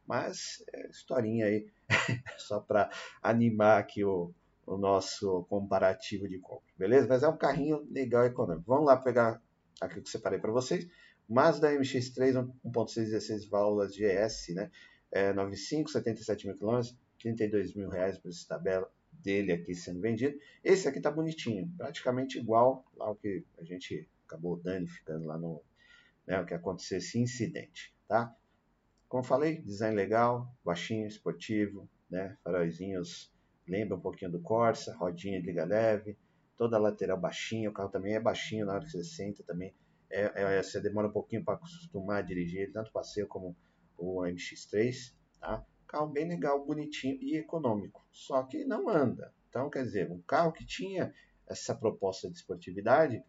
Mas, 0.06 0.64
é, 0.73 0.88
historinha 0.88 1.46
aí, 1.46 1.66
só 2.37 2.61
para 2.61 2.90
animar 3.23 3.78
aqui 3.78 4.04
o, 4.04 4.34
o 4.66 4.76
nosso 4.76 5.44
comparativo 5.44 6.28
de 6.28 6.38
compra, 6.38 6.75
beleza? 6.76 7.06
Mas 7.08 7.23
é 7.23 7.28
um 7.28 7.37
carrinho 7.37 7.87
legal 7.90 8.25
e 8.25 8.28
econômico. 8.28 8.66
Vamos 8.66 8.87
lá 8.87 8.96
pegar 8.96 9.40
aquilo 9.80 10.02
que 10.02 10.11
separei 10.11 10.38
para 10.38 10.52
vocês. 10.52 10.86
Mazda 11.28 11.73
MX-3 11.73 12.47
1.616 12.67 13.49
válvulas 13.49 13.97
GS, 13.97 14.54
né? 14.54 14.71
É, 15.10 15.32
95, 15.32 15.90
77 15.90 16.47
mil 16.47 16.56
quilômetros, 16.58 16.99
32 17.21 17.75
mil 17.75 17.88
reais 17.88 18.19
por 18.19 18.28
essa 18.28 18.47
tabela 18.47 18.90
dele 19.25 19.52
aqui 19.52 19.75
sendo 19.75 20.00
vendido. 20.00 20.39
Esse 20.63 20.87
aqui 20.87 21.00
tá 21.00 21.10
bonitinho, 21.10 21.73
praticamente 21.76 22.39
igual 22.39 22.84
ao 23.00 23.17
que 23.17 23.45
a 23.58 23.65
gente 23.65 24.08
acabou 24.26 24.56
danificando 24.56 25.26
lá 25.26 25.39
no, 25.39 25.63
né, 26.26 26.41
o 26.41 26.47
que 26.47 26.54
aconteceu 26.54 26.99
esse 26.99 27.19
incidente, 27.19 27.95
tá? 28.06 28.34
Como 29.08 29.23
falei, 29.23 29.60
design 29.63 29.97
legal, 29.97 30.52
baixinho, 30.65 31.06
esportivo, 31.06 31.89
né? 32.10 32.37
Faróizinhos 32.43 33.32
lembra 33.67 33.97
um 33.97 34.00
pouquinho 34.00 34.30
do 34.30 34.41
Corsa, 34.41 34.95
rodinha 34.97 35.41
de 35.41 35.47
liga 35.47 35.65
leve, 35.65 36.19
toda 36.56 36.76
a 36.76 36.80
lateral 36.80 37.19
baixinha, 37.19 37.71
o 37.71 37.73
carro 37.73 37.89
também 37.89 38.15
é 38.15 38.21
baixinho 38.21 38.67
na 38.67 38.75
hora 38.75 38.84
que 38.84 38.91
você 38.91 39.04
senta 39.04 39.43
também. 39.45 39.75
É, 40.10 40.43
é, 40.43 40.63
você 40.63 40.80
demora 40.80 41.08
um 41.08 41.13
pouquinho 41.13 41.45
para 41.45 41.54
acostumar 41.54 42.19
a 42.19 42.23
dirigir 42.23 42.73
tanto 42.73 42.93
passeio 42.93 43.26
como 43.26 43.56
o 43.97 44.23
MX-3, 44.23 45.15
tá? 45.41 45.65
Carro 45.95 46.09
bem 46.09 46.26
legal, 46.26 46.65
bonitinho 46.65 47.17
e 47.23 47.37
econômico, 47.37 48.04
só 48.11 48.43
que 48.43 48.65
não 48.65 48.89
anda. 48.89 49.33
Então, 49.49 49.71
quer 49.71 49.85
dizer, 49.85 50.11
um 50.11 50.21
carro 50.23 50.50
que 50.50 50.67
tinha 50.67 51.15
essa 51.47 51.73
proposta 51.73 52.28
de 52.28 52.37
esportividade 52.37 53.23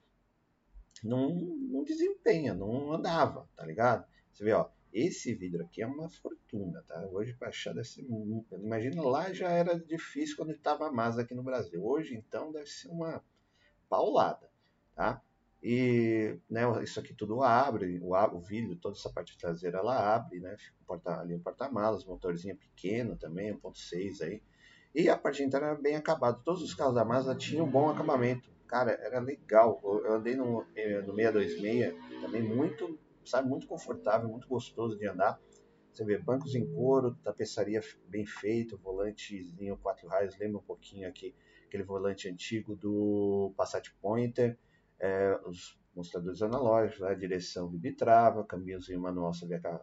não, 1.04 1.30
não 1.36 1.84
desempenha, 1.84 2.56
não 2.56 2.92
andava, 2.92 3.48
tá 3.56 3.64
ligado? 3.64 4.04
Você 4.34 4.44
vê, 4.44 4.54
ó, 4.54 4.68
esse 4.92 5.36
vidro 5.36 5.64
aqui 5.64 5.84
é 5.84 5.86
uma 5.86 6.10
fortuna, 6.10 6.84
tá? 6.88 7.06
Hoje 7.12 7.36
para 7.36 7.50
achar 7.50 7.72
deve 7.72 7.88
ser 7.88 8.02
muito. 8.02 8.56
Imagina 8.56 9.04
lá 9.04 9.32
já 9.32 9.52
era 9.52 9.78
difícil 9.78 10.36
quando 10.36 10.52
estava 10.52 10.88
a 10.88 10.92
Mazda 10.92 11.22
aqui 11.22 11.36
no 11.36 11.44
Brasil. 11.44 11.86
Hoje 11.86 12.16
então 12.16 12.52
deve 12.52 12.66
ser 12.66 12.88
uma 12.88 13.24
paulada, 13.88 14.50
tá? 14.96 15.22
E 15.68 16.38
né, 16.48 16.62
isso 16.84 17.00
aqui 17.00 17.12
tudo 17.12 17.42
abre, 17.42 18.00
o, 18.00 18.14
o 18.14 18.40
vidro, 18.40 18.76
toda 18.76 18.96
essa 18.96 19.10
parte 19.10 19.36
traseira 19.36 19.80
ela 19.80 20.16
abre, 20.16 20.40
né? 20.40 20.56
Fica 20.60 20.76
um 20.80 20.86
porta, 20.86 21.20
ali 21.20 21.34
um 21.34 21.40
porta-malas, 21.40 22.06
motorzinho 22.06 22.56
pequeno 22.56 23.18
também, 23.18 23.52
1.6 23.52 24.22
aí. 24.22 24.44
E 24.94 25.10
a 25.10 25.18
parte 25.18 25.42
interna 25.42 25.70
era 25.70 25.76
bem 25.76 25.96
acabada. 25.96 26.40
Todos 26.46 26.62
os 26.62 26.76
carros 26.76 26.94
da 26.94 27.04
Mazda 27.04 27.34
tinham 27.34 27.66
um 27.66 27.72
bom 27.72 27.90
acabamento. 27.90 28.48
Cara, 28.68 28.92
era 28.92 29.20
legal. 29.20 29.82
Eu 29.84 30.14
andei 30.14 30.36
no, 30.36 30.64
eh, 30.76 31.02
no 31.02 31.16
626, 31.16 31.96
também 32.22 32.44
muito 32.44 33.00
sabe, 33.26 33.50
muito 33.50 33.66
confortável, 33.66 34.30
muito 34.30 34.48
gostoso 34.48 34.98
de 35.00 35.08
andar. 35.08 35.40
Você 35.92 36.06
vê 36.06 36.18
bancos 36.18 36.54
em 36.54 36.66
couro, 36.76 37.16
tapeçaria 37.24 37.82
bem 38.08 38.24
feita, 38.24 38.78
volantezinho 38.78 39.78
quatro 39.78 40.08
raios, 40.08 40.38
lembra 40.38 40.60
um 40.60 40.64
pouquinho 40.64 41.08
aqui 41.10 41.34
aquele 41.66 41.84
volante 41.84 42.30
antigo 42.30 42.76
do 42.76 43.52
Passat 43.58 43.92
Pointer, 44.00 44.58
é, 45.00 45.40
os 45.46 45.80
mostradores 45.96 46.42
analógicos, 46.42 47.04
a 47.04 47.14
direção 47.14 47.70
de 47.70 47.78
bitrava, 47.78 48.46
caminhozinho 48.46 49.00
manual, 49.00 49.34
você 49.34 49.48
vê 49.48 49.60
que 49.60 49.68
a, 49.68 49.82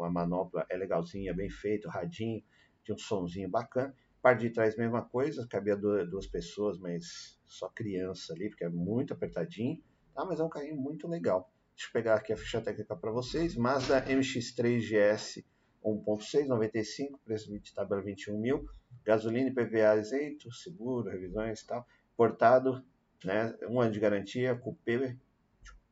a 0.00 0.10
manopla 0.10 0.64
é 0.68 0.76
legalzinha, 0.76 1.34
bem 1.34 1.50
feito, 1.50 1.88
radinho, 1.88 2.42
tinha 2.84 2.94
um 2.94 2.98
sonzinho 2.98 3.48
bacana. 3.48 3.94
Parte 4.22 4.42
de 4.42 4.50
trás, 4.50 4.76
mesma 4.76 5.02
coisa, 5.02 5.46
cabia 5.48 5.76
duas 5.76 6.26
pessoas, 6.26 6.78
mas 6.78 7.38
só 7.46 7.68
criança 7.70 8.34
ali, 8.34 8.50
porque 8.50 8.64
é 8.64 8.68
muito 8.68 9.14
apertadinho, 9.14 9.82
tá? 10.14 10.24
mas 10.24 10.38
é 10.40 10.44
um 10.44 10.48
carrinho 10.48 10.76
muito 10.76 11.08
legal. 11.08 11.50
Deixa 11.74 11.88
eu 11.88 11.92
pegar 11.94 12.14
aqui 12.16 12.32
a 12.32 12.36
ficha 12.36 12.60
técnica 12.60 12.94
para 12.94 13.10
vocês. 13.10 13.56
Mazda 13.56 14.04
MX-3 14.04 14.80
GS 14.80 15.42
1.6, 15.82 16.46
95, 16.46 17.18
preço 17.24 17.50
de 17.58 17.74
tabela 17.74 18.02
21 18.02 18.38
mil. 18.38 18.66
Gasolina 19.02 19.48
e 19.48 19.54
PVA 19.54 19.96
isento, 19.96 20.52
seguro, 20.52 21.08
revisões 21.08 21.62
e 21.62 21.66
tal. 21.66 21.86
Portado, 22.14 22.84
né, 23.24 23.54
um 23.68 23.80
ano 23.80 23.92
de 23.92 24.00
garantia, 24.00 24.54
cupê 24.54 25.16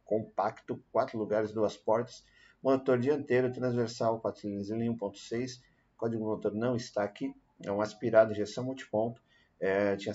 compacto, 0.09 0.83
quatro 0.91 1.19
lugares, 1.19 1.53
duas 1.53 1.77
portas. 1.77 2.25
Motor 2.63 2.99
dianteiro 2.99 3.53
transversal 3.53 4.19
4 4.21 4.41
cilindros 4.41 4.71
1.6. 4.71 5.61
Código 5.97 6.25
motor 6.25 6.55
não 6.55 6.75
está 6.75 7.05
aqui. 7.05 7.33
É 7.63 7.71
um 7.71 7.81
aspirado, 7.81 8.33
injeção 8.33 8.65
multiponto. 8.65 9.23
É, 9.61 9.97
tinha 9.97 10.15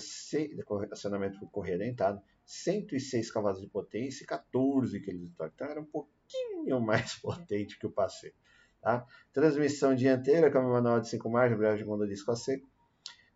acionamento 0.90 1.38
por 1.38 1.48
correia 1.50 1.78
dentado. 1.78 2.20
106 2.44 3.30
cavalos 3.30 3.60
de 3.60 3.68
potência 3.68 4.24
e 4.24 4.26
14 4.26 5.00
kg 5.00 5.16
de 5.16 5.28
torque. 5.30 5.54
Então 5.54 5.68
era 5.68 5.80
um 5.80 5.84
pouquinho 5.84 6.80
mais 6.80 7.14
potente 7.22 7.78
que 7.78 7.86
o 7.86 7.90
passeio. 7.90 8.34
Tá? 8.82 9.06
Transmissão 9.32 9.94
dianteira, 9.94 10.50
câmbio 10.50 10.72
manual 10.72 11.00
de 11.00 11.08
5 11.08 11.30
marchas, 11.30 11.56
embreagem 11.56 11.86
mão 11.86 12.04
disco 12.06 12.32
a 12.32 12.36
seco. 12.36 12.68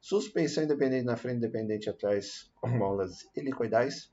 Suspensão 0.01 0.65
independente 0.65 1.05
na 1.05 1.17
frente, 1.17 1.39
independente 1.39 1.91
atrás, 1.91 2.51
molas 2.65 3.29
helicoidais. 3.37 4.13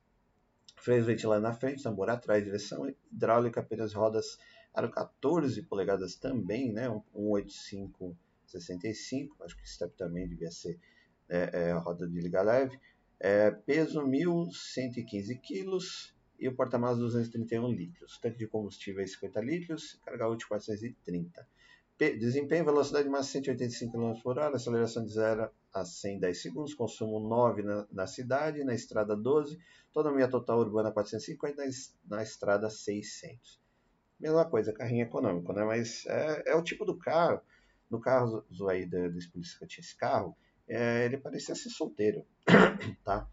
Freios 0.78 1.06
ventilados 1.06 1.44
na 1.44 1.54
frente, 1.54 1.82
tambor 1.82 2.10
atrás, 2.10 2.44
direção 2.44 2.88
hidráulica, 3.12 3.62
apenas 3.62 3.94
rodas 3.94 4.38
aro 4.74 4.92
14 4.92 5.62
polegadas 5.64 6.16
também, 6.16 6.72
né? 6.72 6.88
185 7.14 8.18
65, 8.46 9.44
acho 9.44 9.56
que 9.58 9.64
esse 9.64 9.74
step 9.74 9.96
também 9.96 10.28
devia 10.28 10.52
ser 10.52 10.80
é, 11.28 11.70
é, 11.70 11.72
roda 11.74 12.08
de 12.08 12.20
liga 12.20 12.42
leve. 12.42 12.80
É, 13.20 13.50
peso 13.50 14.02
1.115 14.02 15.40
quilos, 15.42 16.16
e 16.40 16.48
o 16.48 16.56
porta-malas 16.56 16.98
231 17.00 17.72
litros. 17.72 18.18
Tanque 18.20 18.38
de 18.38 18.48
combustível 18.48 19.02
é 19.02 19.08
50 19.08 19.42
litros, 19.42 20.00
carga 20.06 20.28
útil 20.28 20.48
430. 20.50 21.48
Desempenho, 21.98 22.66
velocidade 22.66 23.08
máxima 23.08 23.42
185 23.42 23.92
km 23.94 24.22
por 24.22 24.38
hora, 24.38 24.56
aceleração 24.56 25.06
de 25.06 25.14
0 25.14 25.50
a 25.76 25.84
100 25.84 26.20
10 26.20 26.42
segundos, 26.42 26.74
consumo 26.74 27.20
9 27.20 27.62
na, 27.62 27.88
na 27.92 28.08
cidade, 28.08 28.64
na 28.64 28.74
estrada 28.74 29.16
12, 29.16 29.60
autonomia 29.94 30.28
total 30.28 30.60
urbana 30.60 30.92
450, 30.92 31.62
na, 31.62 32.18
na 32.18 32.24
estrada 32.24 32.70
600. 32.70 33.62
Mesma 34.18 34.46
coisa, 34.46 34.72
carrinho 34.72 35.04
econômico, 35.04 35.52
né? 35.52 35.66
Mas 35.66 36.06
é, 36.06 36.52
é 36.52 36.56
o 36.56 36.64
tipo 36.64 36.86
do 36.86 36.98
carro, 36.98 37.42
no 37.90 38.00
carro 38.00 38.46
aí 38.70 38.86
do, 38.86 39.12
do 39.12 39.32
polícia 39.32 39.60
que 39.60 39.68
tinha 39.68 39.84
esse 39.84 39.98
carro, 39.98 40.36
é, 40.68 41.06
ele 41.06 41.18
parecia 41.18 41.54
ser 41.54 41.70
solteiro, 41.70 42.26
tá? 43.04 43.28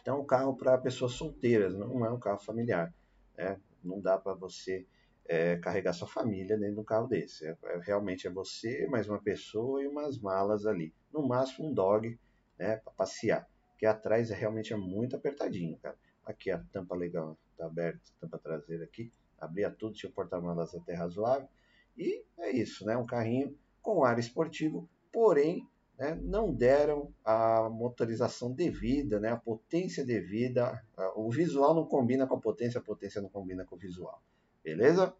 Então, 0.00 0.16
é 0.16 0.20
um 0.20 0.24
carro 0.24 0.56
para 0.56 0.78
pessoas 0.78 1.12
solteiras, 1.12 1.74
não 1.74 2.06
é 2.06 2.10
um 2.10 2.18
carro 2.18 2.38
familiar, 2.38 2.94
né? 3.36 3.60
Não 3.82 4.00
dá 4.00 4.16
para 4.16 4.34
você 4.34 4.86
é, 5.26 5.56
carregar 5.56 5.92
sua 5.92 6.08
família 6.08 6.56
dentro 6.56 6.74
de 6.74 6.80
um 6.80 6.84
carro 6.84 7.06
desse. 7.06 7.46
É, 7.46 7.56
é, 7.64 7.78
realmente 7.82 8.26
é 8.26 8.30
você, 8.30 8.86
mais 8.88 9.08
uma 9.08 9.20
pessoa 9.20 9.82
e 9.82 9.86
umas 9.86 10.18
malas 10.18 10.66
ali. 10.66 10.92
No 11.12 11.26
máximo 11.26 11.68
um 11.68 11.72
dog, 11.72 12.18
né, 12.58 12.76
para 12.76 12.92
passear. 12.92 13.48
Que 13.78 13.86
atrás 13.86 14.30
é 14.30 14.34
realmente 14.34 14.72
é 14.72 14.76
muito 14.76 15.16
apertadinho, 15.16 15.78
cara. 15.78 15.96
Aqui 16.24 16.50
a 16.50 16.58
tampa 16.72 16.94
legal, 16.94 17.38
tá 17.56 17.66
aberta, 17.66 18.00
tampa 18.20 18.38
traseira 18.38 18.84
aqui. 18.84 19.10
Abria 19.38 19.70
tudo, 19.70 19.94
tinha 19.94 20.12
porta-malas 20.12 20.74
até 20.74 20.94
razoável. 20.94 21.48
E 21.96 22.22
é 22.38 22.50
isso, 22.50 22.84
né? 22.84 22.96
Um 22.96 23.06
carrinho 23.06 23.56
com 23.80 24.04
ar 24.04 24.18
esportivo, 24.18 24.88
porém 25.10 25.66
né, 26.00 26.18
não 26.22 26.52
deram 26.52 27.12
a 27.24 27.68
motorização 27.70 28.52
devida, 28.52 29.20
né, 29.20 29.30
a 29.30 29.36
potência 29.36 30.04
devida. 30.04 30.82
O 31.14 31.30
visual 31.30 31.74
não 31.74 31.84
combina 31.84 32.26
com 32.26 32.34
a 32.34 32.40
potência, 32.40 32.80
a 32.80 32.82
potência 32.82 33.20
não 33.20 33.28
combina 33.28 33.64
com 33.64 33.76
o 33.76 33.78
visual. 33.78 34.20
Beleza? 34.62 35.14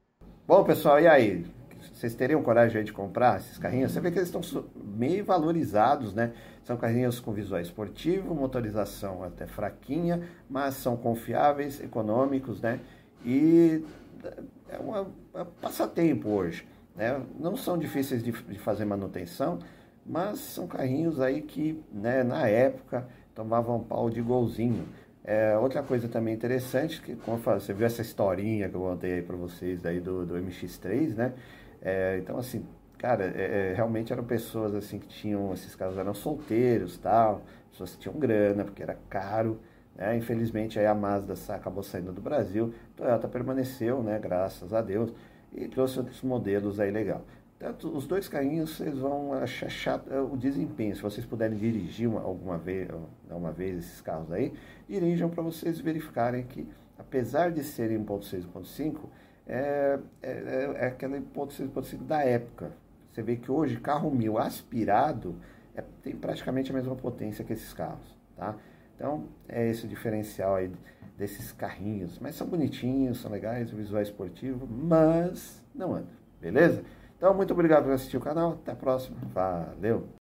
Bom, 0.46 0.62
pessoal, 0.64 1.00
e 1.00 1.07
aí? 1.07 1.46
Vocês 1.94 2.14
teriam 2.14 2.42
coragem 2.42 2.85
de 2.85 2.92
comprar 2.92 3.38
esses 3.38 3.57
carrinhos? 3.57 3.92
Você 3.92 4.00
vê 4.00 4.11
que 4.11 4.18
eles 4.18 4.29
estão 4.29 4.42
meio 4.76 5.24
valorizados, 5.24 6.12
né? 6.12 6.35
São 6.62 6.76
carrinhos 6.76 7.20
com 7.20 7.33
visual 7.33 7.61
esportivo, 7.61 8.35
motorização 8.35 9.24
até 9.24 9.46
fraquinha, 9.46 10.29
mas 10.48 10.74
são 10.74 10.94
confiáveis, 10.94 11.81
econômicos, 11.81 12.61
né? 12.61 12.81
E 13.24 13.83
é 14.68 14.79
um 14.79 14.94
é 14.96 15.44
passatempo 15.61 16.29
hoje. 16.29 16.68
Né? 16.94 17.22
Não 17.38 17.57
são 17.57 17.79
difíceis 17.79 18.22
de, 18.22 18.33
de 18.33 18.59
fazer 18.59 18.85
manutenção, 18.85 19.59
mas 20.05 20.38
são 20.38 20.66
carrinhos 20.66 21.18
aí 21.18 21.40
que, 21.40 21.83
né, 21.90 22.22
na 22.22 22.46
época, 22.46 23.09
tomavam 23.35 23.81
pau 23.81 24.11
de 24.11 24.20
golzinho. 24.20 24.87
É, 25.24 25.56
outra 25.59 25.83
coisa 25.83 26.09
também 26.09 26.35
interessante, 26.35 27.00
que 27.00 27.14
como 27.16 27.38
falo, 27.38 27.61
você 27.61 27.72
viu 27.74 27.87
essa 27.87 28.00
historinha 28.02 28.68
que 28.68 28.74
eu 28.74 28.80
contei 28.80 29.14
aí 29.14 29.22
para 29.22 29.37
vocês 29.37 29.85
aí 29.85 30.00
do, 30.00 30.24
do 30.24 30.35
MX3, 30.35 31.14
né? 31.14 31.35
É, 31.83 32.18
então, 32.22 32.38
assim, 32.38 32.66
cara, 32.98 33.24
é, 33.37 33.70
é, 33.70 33.74
realmente 33.74 34.12
eram 34.12 34.24
pessoas 34.24 34.74
assim 34.74 34.98
que 34.98 35.09
tinham, 35.09 35.52
esses 35.52 35.74
caras 35.74 35.98
eram 35.98 36.14
solteiros 36.14 36.98
tal, 36.98 37.42
pessoas 37.70 37.92
que 37.94 37.98
tinham 38.00 38.18
grana, 38.18 38.64
porque 38.64 38.83
era 38.83 38.96
caro, 39.09 39.61
né? 39.94 40.16
Infelizmente 40.16 40.78
aí 40.78 40.87
a 40.87 40.94
Mazda 40.94 41.35
acabou 41.54 41.83
saindo 41.83 42.12
do 42.12 42.20
Brasil, 42.22 42.72
Toyota 42.96 43.28
permaneceu, 43.28 44.02
né? 44.02 44.18
Graças 44.18 44.72
a 44.72 44.80
Deus, 44.80 45.12
e 45.52 45.68
trouxe 45.68 45.98
outros 45.98 46.22
modelos 46.22 46.80
aí 46.80 46.90
legal. 46.90 47.24
Tanto 47.60 47.94
os 47.94 48.06
dois 48.06 48.26
carrinhos 48.26 48.70
vocês 48.70 48.96
vão 48.96 49.34
achar 49.34 49.68
chato 49.68 50.10
é, 50.10 50.18
o 50.18 50.34
desempenho. 50.34 50.96
Se 50.96 51.02
vocês 51.02 51.26
puderem 51.26 51.58
dirigir 51.58 52.08
uma, 52.08 52.22
alguma 52.22 52.56
vez, 52.56 52.88
uma 53.30 53.52
vez 53.52 53.80
esses 53.80 54.00
carros 54.00 54.32
aí, 54.32 54.54
dirijam 54.88 55.28
para 55.28 55.42
vocês 55.42 55.78
verificarem 55.78 56.42
que, 56.42 56.66
apesar 56.98 57.52
de 57.52 57.62
serem 57.62 58.02
1.6 58.02 58.46
1.5, 58.50 58.96
é, 59.46 59.98
é, 60.22 60.74
é, 60.74 60.86
aquele 60.86 61.20
1.6 61.20 61.68
1.5 61.70 61.98
da 62.06 62.24
época. 62.24 62.72
Você 63.12 63.22
vê 63.22 63.36
que 63.36 63.52
hoje 63.52 63.76
carro 63.78 64.10
mil 64.10 64.38
aspirado 64.38 65.36
é, 65.74 65.84
tem 66.02 66.16
praticamente 66.16 66.70
a 66.70 66.74
mesma 66.74 66.96
potência 66.96 67.44
que 67.44 67.52
esses 67.52 67.74
carros, 67.74 68.16
tá? 68.38 68.56
Então 68.96 69.24
é 69.46 69.68
esse 69.68 69.84
o 69.84 69.88
diferencial 69.88 70.54
aí 70.54 70.72
desses 71.18 71.52
carrinhos. 71.52 72.18
Mas 72.20 72.36
são 72.36 72.46
bonitinhos, 72.46 73.20
são 73.20 73.30
legais, 73.30 73.70
visual 73.70 74.00
esportivo, 74.00 74.66
mas 74.66 75.62
não 75.74 75.94
anda, 75.94 76.08
beleza? 76.40 76.82
Então, 77.20 77.35
muito 77.35 77.52
obrigado 77.52 77.85
por 77.85 77.92
assistir 77.92 78.16
o 78.16 78.20
canal. 78.20 78.52
Até 78.52 78.72
a 78.72 78.74
próxima. 78.74 79.18
Valeu! 79.35 80.19